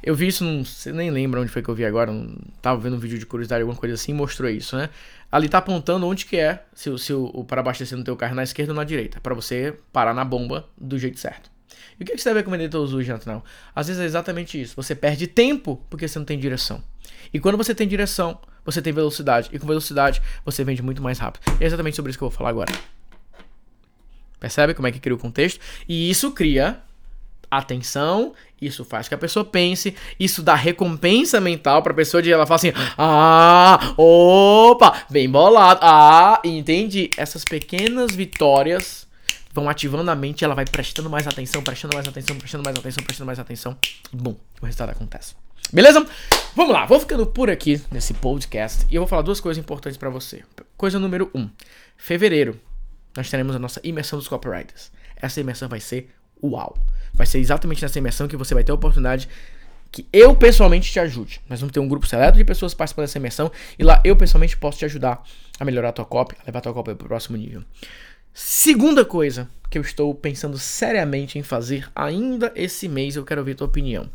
Eu 0.04 0.14
vi 0.14 0.28
isso, 0.28 0.44
não 0.44 0.64
nem 0.94 1.10
lembro 1.10 1.42
onde 1.42 1.50
foi 1.50 1.62
que 1.62 1.70
eu 1.70 1.76
vi 1.76 1.86
agora, 1.86 2.12
não, 2.12 2.36
tava 2.62 2.78
vendo 2.78 2.98
um 2.98 3.00
vídeo 3.00 3.18
de 3.18 3.26
curiosidade, 3.26 3.62
alguma 3.62 3.80
coisa 3.80 3.96
assim, 3.96 4.14
mostrou 4.14 4.50
isso, 4.50 4.76
né? 4.76 4.90
Ali 5.32 5.48
tá 5.48 5.60
apontando 5.60 6.06
onde 6.06 6.26
que 6.26 6.36
é, 6.36 6.66
se, 6.76 6.96
se 7.00 7.14
o, 7.14 7.32
o 7.34 7.46
para 7.46 7.62
abastecer 7.62 7.98
no 7.98 8.04
teu 8.04 8.18
carro 8.18 8.36
na 8.36 8.44
esquerda 8.44 8.74
ou 8.74 8.76
na 8.76 8.84
direita, 8.84 9.22
para 9.22 9.34
você 9.34 9.80
parar 9.94 10.14
na 10.14 10.26
bomba 10.26 10.68
do 10.78 11.00
jeito 11.00 11.18
certo. 11.18 11.50
E 11.98 12.04
o 12.04 12.06
que, 12.06 12.12
que 12.14 12.22
você 12.22 12.34
deve 12.34 12.68
todos 12.68 12.94
os 12.94 13.06
dias, 13.06 13.26
não? 13.26 13.42
Às 13.74 13.88
vezes 13.88 14.02
é 14.02 14.06
exatamente 14.06 14.62
isso, 14.62 14.76
você 14.76 14.94
perde 14.94 15.26
tempo 15.26 15.82
porque 15.90 16.06
você 16.06 16.20
não 16.20 16.26
tem 16.26 16.38
direção. 16.38 16.84
E 17.34 17.40
quando 17.40 17.58
você 17.58 17.74
tem 17.74 17.88
direção, 17.88 18.38
você 18.66 18.82
tem 18.82 18.92
velocidade, 18.92 19.50
e 19.54 19.58
com 19.58 19.66
velocidade 19.66 20.22
você 20.44 20.66
vende 20.66 20.82
muito 20.82 21.02
mais 21.02 21.18
rápido. 21.18 21.44
É 21.62 21.66
exatamente 21.66 21.96
sobre 21.96 22.10
isso 22.10 22.20
que 22.20 22.24
eu 22.26 22.30
vou 22.30 22.38
falar 22.38 22.50
agora. 22.50 22.74
Percebe 24.38 24.74
como 24.74 24.86
é 24.86 24.92
que 24.92 25.00
cria 25.00 25.16
o 25.16 25.18
contexto? 25.18 25.62
E 25.88 26.10
isso 26.10 26.34
cria 26.34 26.82
atenção, 27.58 28.34
isso 28.62 28.84
faz 28.86 29.08
que 29.08 29.14
a 29.14 29.18
pessoa 29.18 29.44
pense, 29.44 29.96
isso 30.20 30.42
dá 30.42 30.56
recompensa 30.56 31.40
mental 31.40 31.82
pra 31.82 31.94
pessoa 31.94 32.22
de 32.22 32.32
ela 32.32 32.46
falar 32.46 32.56
assim: 32.56 32.74
"Ah, 32.98 33.94
opa, 33.98 35.06
bem 35.10 35.30
bolado. 35.30 35.80
Ah, 35.84 36.40
entendi". 36.44 37.10
Essas 37.18 37.44
pequenas 37.44 38.16
vitórias 38.16 39.08
vão 39.54 39.70
ativando 39.70 40.10
a 40.10 40.16
mente, 40.16 40.44
ela 40.44 40.56
vai 40.56 40.66
prestando 40.66 41.10
mais 41.10 41.28
atenção, 41.28 41.62
prestando 41.62 41.96
mais 41.96 42.08
atenção, 42.08 42.36
prestando 42.36 42.64
mais 42.64 42.78
atenção, 42.78 43.04
prestando 43.04 43.28
mais 43.28 43.40
atenção. 43.40 43.78
Bom, 44.12 44.36
o 44.62 44.66
resultado 44.66 44.90
acontece. 44.90 45.36
Beleza? 45.72 46.06
Vamos 46.56 46.74
lá, 46.74 46.86
vou 46.86 47.00
ficando 47.00 47.26
por 47.26 47.50
aqui 47.50 47.82
nesse 47.92 48.14
podcast 48.14 48.86
e 48.90 48.96
eu 48.96 49.02
vou 49.02 49.08
falar 49.08 49.22
duas 49.22 49.40
coisas 49.40 49.62
importantes 49.62 49.98
para 49.98 50.10
você. 50.10 50.44
Coisa 50.78 51.00
número 51.00 51.30
um, 51.34 51.50
fevereiro 51.98 52.60
nós 53.16 53.30
teremos 53.30 53.56
a 53.56 53.60
nossa 53.60 53.80
imersão 53.84 54.18
dos 54.18 54.28
copywriters. 54.28 54.92
Essa 55.16 55.40
imersão 55.40 55.70
vai 55.70 55.80
ser 55.80 56.10
uau. 56.44 56.76
Vai 57.14 57.26
ser 57.26 57.40
exatamente 57.40 57.82
nessa 57.82 58.00
imersão 58.00 58.28
que 58.28 58.36
você 58.36 58.54
vai 58.54 58.64
ter 58.64 58.72
a 58.72 58.76
oportunidade 58.76 59.30
que 59.92 60.08
eu 60.12 60.36
pessoalmente 60.36 60.92
te 60.92 61.00
ajude. 61.00 61.40
Nós 61.48 61.60
vamos 61.60 61.72
ter 61.72 61.80
um 61.80 61.88
grupo 61.88 62.08
seleto 62.08 62.36
de 62.38 62.44
pessoas 62.44 62.74
participando 62.74 63.06
dessa 63.06 63.20
imersão 63.20 63.52
e 63.78 63.84
lá 63.84 64.02
eu 64.04 64.16
pessoalmente 64.16 64.58
posso 64.58 64.80
te 64.80 64.86
ajudar 64.86 65.24
a 65.60 65.64
melhorar 65.64 65.90
a 65.90 65.94
tua 65.94 66.06
cópia, 66.06 66.38
a 66.42 66.44
levar 66.48 66.60
a 66.60 66.62
tua 66.64 66.74
cópia 66.74 66.96
para 66.96 67.06
o 67.06 67.08
próximo 67.08 67.38
nível. 67.38 67.64
Segunda 68.34 69.06
coisa 69.06 69.48
que 69.70 69.78
eu 69.78 69.84
estou 69.84 70.14
pensando 70.16 70.58
seriamente 70.58 71.38
em 71.38 71.44
fazer 71.44 71.88
ainda 71.96 72.52
esse 72.56 72.90
mês, 72.90 73.16
eu 73.16 73.24
quero 73.24 73.42
ouvir 73.42 73.52
a 73.52 73.56
tua 73.56 73.68
opinião. 73.68 74.10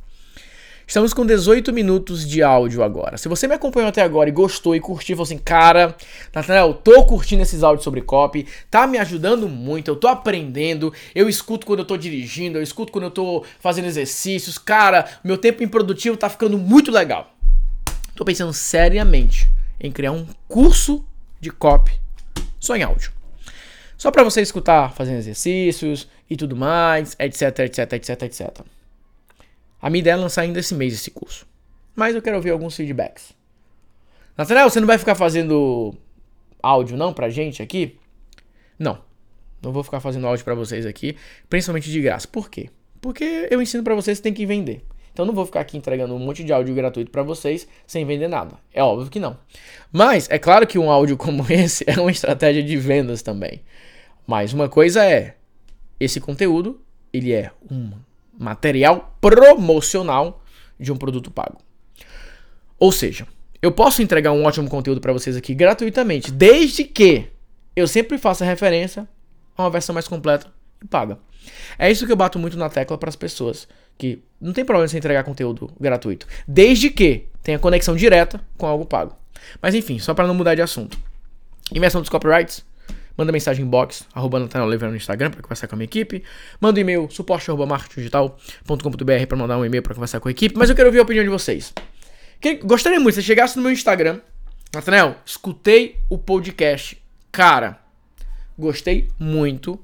Estamos 0.88 1.12
com 1.12 1.26
18 1.26 1.70
minutos 1.70 2.26
de 2.26 2.42
áudio 2.42 2.82
agora. 2.82 3.18
Se 3.18 3.28
você 3.28 3.46
me 3.46 3.52
acompanhou 3.52 3.90
até 3.90 4.00
agora 4.00 4.30
e 4.30 4.32
gostou 4.32 4.74
e 4.74 4.80
curtiu, 4.80 5.16
falou 5.16 5.24
assim, 5.24 5.36
cara, 5.36 5.94
Nathanael, 6.34 6.72
tô 6.72 7.04
curtindo 7.04 7.42
esses 7.42 7.62
áudios 7.62 7.84
sobre 7.84 8.00
copy, 8.00 8.46
tá 8.70 8.86
me 8.86 8.96
ajudando 8.96 9.50
muito, 9.50 9.90
eu 9.90 9.96
tô 9.96 10.08
aprendendo, 10.08 10.90
eu 11.14 11.28
escuto 11.28 11.66
quando 11.66 11.80
eu 11.80 11.84
tô 11.84 11.94
dirigindo, 11.94 12.56
eu 12.56 12.62
escuto 12.62 12.90
quando 12.90 13.04
eu 13.04 13.10
tô 13.10 13.44
fazendo 13.60 13.84
exercícios, 13.84 14.56
cara, 14.56 15.06
meu 15.22 15.36
tempo 15.36 15.62
improdutivo 15.62 16.16
tá 16.16 16.30
ficando 16.30 16.56
muito 16.56 16.90
legal. 16.90 17.34
Tô 18.14 18.24
pensando 18.24 18.54
seriamente 18.54 19.46
em 19.78 19.92
criar 19.92 20.12
um 20.12 20.26
curso 20.48 21.04
de 21.38 21.50
copy 21.50 21.92
só 22.58 22.74
em 22.74 22.82
áudio. 22.82 23.12
Só 23.98 24.10
para 24.10 24.24
você 24.24 24.40
escutar 24.40 24.94
fazendo 24.94 25.18
exercícios 25.18 26.08
e 26.30 26.34
tudo 26.34 26.56
mais, 26.56 27.14
etc, 27.18 27.58
etc, 27.58 27.92
etc, 27.92 28.22
etc. 28.22 28.77
A 29.80 29.88
minha 29.88 30.00
ideia 30.00 30.14
é 30.14 30.16
lançar 30.16 30.42
ainda 30.42 30.58
esse 30.58 30.74
mês 30.74 30.94
esse 30.94 31.10
curso. 31.10 31.46
Mas 31.94 32.14
eu 32.14 32.22
quero 32.22 32.36
ouvir 32.36 32.50
alguns 32.50 32.76
feedbacks. 32.76 33.32
Nathanael, 34.36 34.70
você 34.70 34.80
não 34.80 34.86
vai 34.86 34.98
ficar 34.98 35.14
fazendo 35.14 35.94
áudio 36.62 36.96
não 36.96 37.12
pra 37.12 37.28
gente 37.28 37.62
aqui? 37.62 37.98
Não. 38.78 39.00
Não 39.60 39.72
vou 39.72 39.82
ficar 39.82 40.00
fazendo 40.00 40.26
áudio 40.26 40.44
para 40.44 40.54
vocês 40.54 40.86
aqui, 40.86 41.16
principalmente 41.48 41.90
de 41.90 42.00
graça. 42.00 42.28
Por 42.28 42.48
quê? 42.48 42.70
Porque 43.00 43.48
eu 43.50 43.60
ensino 43.60 43.82
para 43.82 43.94
vocês 43.94 44.18
que 44.18 44.22
tem 44.22 44.32
que 44.32 44.46
vender. 44.46 44.84
Então 45.12 45.26
não 45.26 45.34
vou 45.34 45.44
ficar 45.44 45.60
aqui 45.60 45.76
entregando 45.76 46.14
um 46.14 46.18
monte 46.18 46.44
de 46.44 46.52
áudio 46.52 46.72
gratuito 46.74 47.10
para 47.10 47.24
vocês 47.24 47.66
sem 47.84 48.04
vender 48.04 48.28
nada. 48.28 48.54
É 48.72 48.82
óbvio 48.82 49.10
que 49.10 49.18
não. 49.18 49.36
Mas 49.90 50.30
é 50.30 50.38
claro 50.38 50.64
que 50.66 50.78
um 50.78 50.90
áudio 50.90 51.16
como 51.16 51.44
esse 51.50 51.84
é 51.88 52.00
uma 52.00 52.10
estratégia 52.10 52.62
de 52.62 52.76
vendas 52.76 53.22
também. 53.22 53.62
Mas 54.24 54.52
uma 54.52 54.68
coisa 54.68 55.04
é, 55.04 55.34
esse 55.98 56.20
conteúdo, 56.20 56.80
ele 57.12 57.32
é 57.32 57.50
um 57.68 57.90
material 58.38 59.16
promocional 59.20 60.42
de 60.78 60.92
um 60.92 60.96
produto 60.96 61.30
pago. 61.30 61.58
Ou 62.78 62.92
seja, 62.92 63.26
eu 63.60 63.72
posso 63.72 64.00
entregar 64.00 64.32
um 64.32 64.44
ótimo 64.44 64.68
conteúdo 64.68 65.00
para 65.00 65.12
vocês 65.12 65.36
aqui 65.36 65.54
gratuitamente, 65.54 66.30
desde 66.30 66.84
que 66.84 67.26
eu 67.74 67.88
sempre 67.88 68.16
faça 68.16 68.44
referência 68.44 69.08
a 69.56 69.62
uma 69.64 69.70
versão 69.70 69.92
mais 69.92 70.06
completa 70.06 70.46
e 70.82 70.86
paga. 70.86 71.18
É 71.78 71.90
isso 71.90 72.06
que 72.06 72.12
eu 72.12 72.16
bato 72.16 72.38
muito 72.38 72.56
na 72.56 72.68
tecla 72.68 72.96
para 72.96 73.08
as 73.08 73.16
pessoas, 73.16 73.66
que 73.96 74.22
não 74.40 74.52
tem 74.52 74.64
problema 74.64 74.86
você 74.86 74.98
entregar 74.98 75.24
conteúdo 75.24 75.72
gratuito, 75.80 76.26
desde 76.46 76.90
que 76.90 77.26
tenha 77.42 77.58
conexão 77.58 77.96
direta 77.96 78.40
com 78.56 78.66
algo 78.66 78.84
pago. 78.84 79.16
Mas 79.60 79.74
enfim, 79.74 79.98
só 79.98 80.14
para 80.14 80.26
não 80.26 80.34
mudar 80.34 80.54
de 80.54 80.62
assunto. 80.62 80.98
Imersão 81.72 82.00
dos 82.00 82.10
copyrights, 82.10 82.64
Manda 83.18 83.32
mensagem 83.32 83.64
inbox, 83.64 84.04
arroba 84.14 84.38
Nathanael 84.38 84.68
Oliveira 84.68 84.92
no 84.92 84.96
Instagram 84.96 85.32
para 85.32 85.42
conversar 85.42 85.66
com 85.66 85.74
a 85.74 85.78
minha 85.78 85.86
equipe. 85.86 86.22
Manda 86.60 86.78
um 86.78 86.80
e-mail, 86.80 87.08
suporte 87.10 87.50
arroba 87.50 87.66
marketingdigital.com.br 87.66 89.26
para 89.28 89.36
mandar 89.36 89.58
um 89.58 89.64
e-mail 89.64 89.82
para 89.82 89.92
conversar 89.92 90.20
com 90.20 90.28
a 90.28 90.30
equipe. 90.30 90.56
Mas 90.56 90.70
eu 90.70 90.76
quero 90.76 90.86
ouvir 90.86 91.00
a 91.00 91.02
opinião 91.02 91.24
de 91.24 91.30
vocês. 91.30 91.74
Gostaria 92.62 93.00
muito, 93.00 93.16
se 93.16 93.22
você 93.22 93.26
chegasse 93.26 93.56
no 93.56 93.62
meu 93.64 93.72
Instagram, 93.72 94.20
Nathanael, 94.72 95.16
escutei 95.26 95.96
o 96.08 96.16
podcast. 96.16 96.96
Cara, 97.32 97.80
gostei 98.56 99.08
muito. 99.18 99.80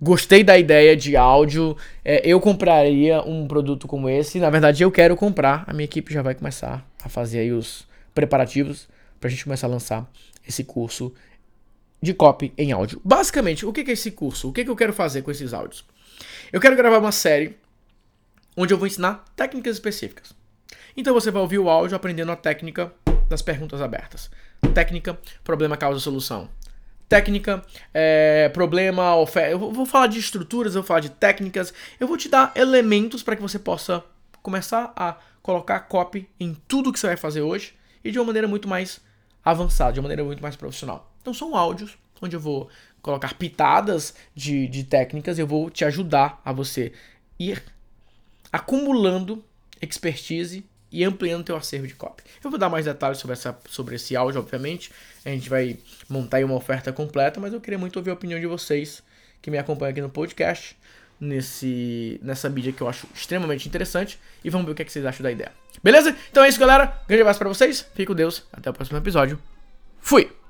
Gostei 0.00 0.44
da 0.44 0.56
ideia 0.56 0.96
de 0.96 1.16
áudio. 1.16 1.76
É, 2.04 2.22
eu 2.24 2.40
compraria 2.40 3.20
um 3.22 3.48
produto 3.48 3.88
como 3.88 4.08
esse. 4.08 4.38
Na 4.38 4.50
verdade, 4.50 4.84
eu 4.84 4.92
quero 4.92 5.16
comprar. 5.16 5.64
A 5.66 5.72
minha 5.72 5.86
equipe 5.86 6.14
já 6.14 6.22
vai 6.22 6.36
começar 6.36 6.88
a 7.02 7.08
fazer 7.08 7.40
aí 7.40 7.50
os 7.50 7.84
preparativos 8.14 8.86
pra 9.18 9.28
gente 9.28 9.42
começar 9.42 9.66
a 9.66 9.70
lançar 9.70 10.08
esse 10.46 10.62
curso 10.62 11.12
de 12.04 12.14
copy 12.14 12.52
em 12.56 12.70
áudio. 12.70 13.00
Basicamente, 13.04 13.66
o 13.66 13.72
que 13.72 13.80
é 13.80 13.92
esse 13.92 14.10
curso? 14.10 14.48
O 14.48 14.52
que, 14.52 14.60
eu 14.60 14.76
quero 14.76 14.92
fazer 14.92 15.22
com 15.22 15.30
esses 15.30 15.52
áudios? 15.52 15.84
Eu 16.52 16.60
quero 16.60 16.76
gravar 16.76 16.98
uma 16.98 17.10
série 17.10 17.56
onde 18.56 18.72
eu 18.72 18.78
vou 18.78 18.86
ensinar 18.86 19.24
técnicas 19.34 19.74
específicas. 19.76 20.32
Então 20.96 21.12
você 21.12 21.30
vai 21.30 21.42
ouvir 21.42 21.58
o 21.58 21.68
áudio 21.68 21.96
aprendendo 21.96 22.30
a 22.30 22.36
técnica 22.36 22.92
das 23.28 23.42
perguntas 23.42 23.80
abertas. 23.80 24.30
Técnica, 24.72 25.18
problema, 25.42 25.76
causa, 25.76 25.98
solução. 25.98 26.48
Técnica, 27.08 27.62
é, 27.92 28.48
problema, 28.50 29.16
oferta. 29.16 29.50
Eu 29.50 29.58
vou 29.58 29.86
falar 29.86 30.06
de 30.06 30.18
estruturas, 30.18 30.74
eu 30.74 30.82
vou 30.82 30.86
falar 30.86 31.00
de 31.00 31.10
técnicas. 31.10 31.72
Eu 31.98 32.06
vou 32.06 32.16
te 32.16 32.28
dar 32.28 32.52
elementos 32.54 33.22
para 33.22 33.34
que 33.34 33.42
você 33.42 33.58
possa 33.58 34.04
começar 34.42 34.92
a 34.94 35.16
colocar 35.42 35.80
copy 35.80 36.28
em 36.38 36.54
tudo 36.68 36.92
que 36.92 36.98
você 36.98 37.08
vai 37.08 37.16
fazer 37.16 37.40
hoje 37.40 37.74
e 38.04 38.10
de 38.10 38.18
uma 38.18 38.26
maneira 38.26 38.46
muito 38.46 38.68
mais 38.68 39.00
avançada, 39.44 39.94
de 39.94 40.00
uma 40.00 40.04
maneira 40.04 40.24
muito 40.24 40.42
mais 40.42 40.54
profissional. 40.54 41.13
Então 41.24 41.32
são 41.32 41.56
áudios 41.56 41.96
onde 42.20 42.36
eu 42.36 42.40
vou 42.40 42.68
colocar 43.00 43.32
pitadas 43.32 44.14
de, 44.34 44.68
de 44.68 44.84
técnicas, 44.84 45.38
eu 45.38 45.46
vou 45.46 45.70
te 45.70 45.86
ajudar 45.86 46.38
a 46.44 46.52
você 46.52 46.92
ir 47.38 47.62
acumulando 48.52 49.42
expertise 49.80 50.62
e 50.92 51.02
ampliando 51.02 51.44
teu 51.44 51.56
acervo 51.56 51.86
de 51.86 51.94
copy. 51.94 52.22
Eu 52.42 52.50
vou 52.50 52.58
dar 52.58 52.68
mais 52.68 52.84
detalhes 52.84 53.18
sobre, 53.18 53.32
essa, 53.32 53.58
sobre 53.70 53.96
esse 53.96 54.14
áudio, 54.14 54.38
obviamente. 54.38 54.92
A 55.24 55.30
gente 55.30 55.48
vai 55.48 55.78
montar 56.10 56.36
aí 56.36 56.44
uma 56.44 56.54
oferta 56.54 56.92
completa, 56.92 57.40
mas 57.40 57.54
eu 57.54 57.60
queria 57.60 57.78
muito 57.78 57.96
ouvir 57.96 58.10
a 58.10 58.14
opinião 58.14 58.38
de 58.38 58.46
vocês 58.46 59.02
que 59.40 59.50
me 59.50 59.56
acompanham 59.56 59.90
aqui 59.92 60.00
no 60.02 60.10
podcast, 60.10 60.76
nesse, 61.18 62.20
nessa 62.22 62.50
mídia 62.50 62.70
que 62.70 62.82
eu 62.82 62.88
acho 62.88 63.06
extremamente 63.14 63.66
interessante. 63.66 64.18
E 64.44 64.50
vamos 64.50 64.66
ver 64.66 64.72
o 64.72 64.74
que, 64.74 64.82
é 64.82 64.84
que 64.84 64.92
vocês 64.92 65.06
acham 65.06 65.22
da 65.22 65.32
ideia. 65.32 65.52
Beleza? 65.82 66.14
Então 66.30 66.44
é 66.44 66.48
isso, 66.48 66.60
galera. 66.60 66.86
Grande 67.08 67.22
abraço 67.22 67.40
pra 67.40 67.48
vocês. 67.48 67.80
Fique 67.80 68.06
com 68.06 68.14
Deus. 68.14 68.44
Até 68.52 68.70
o 68.70 68.72
próximo 68.72 68.98
episódio. 68.98 69.38
Fui! 70.00 70.43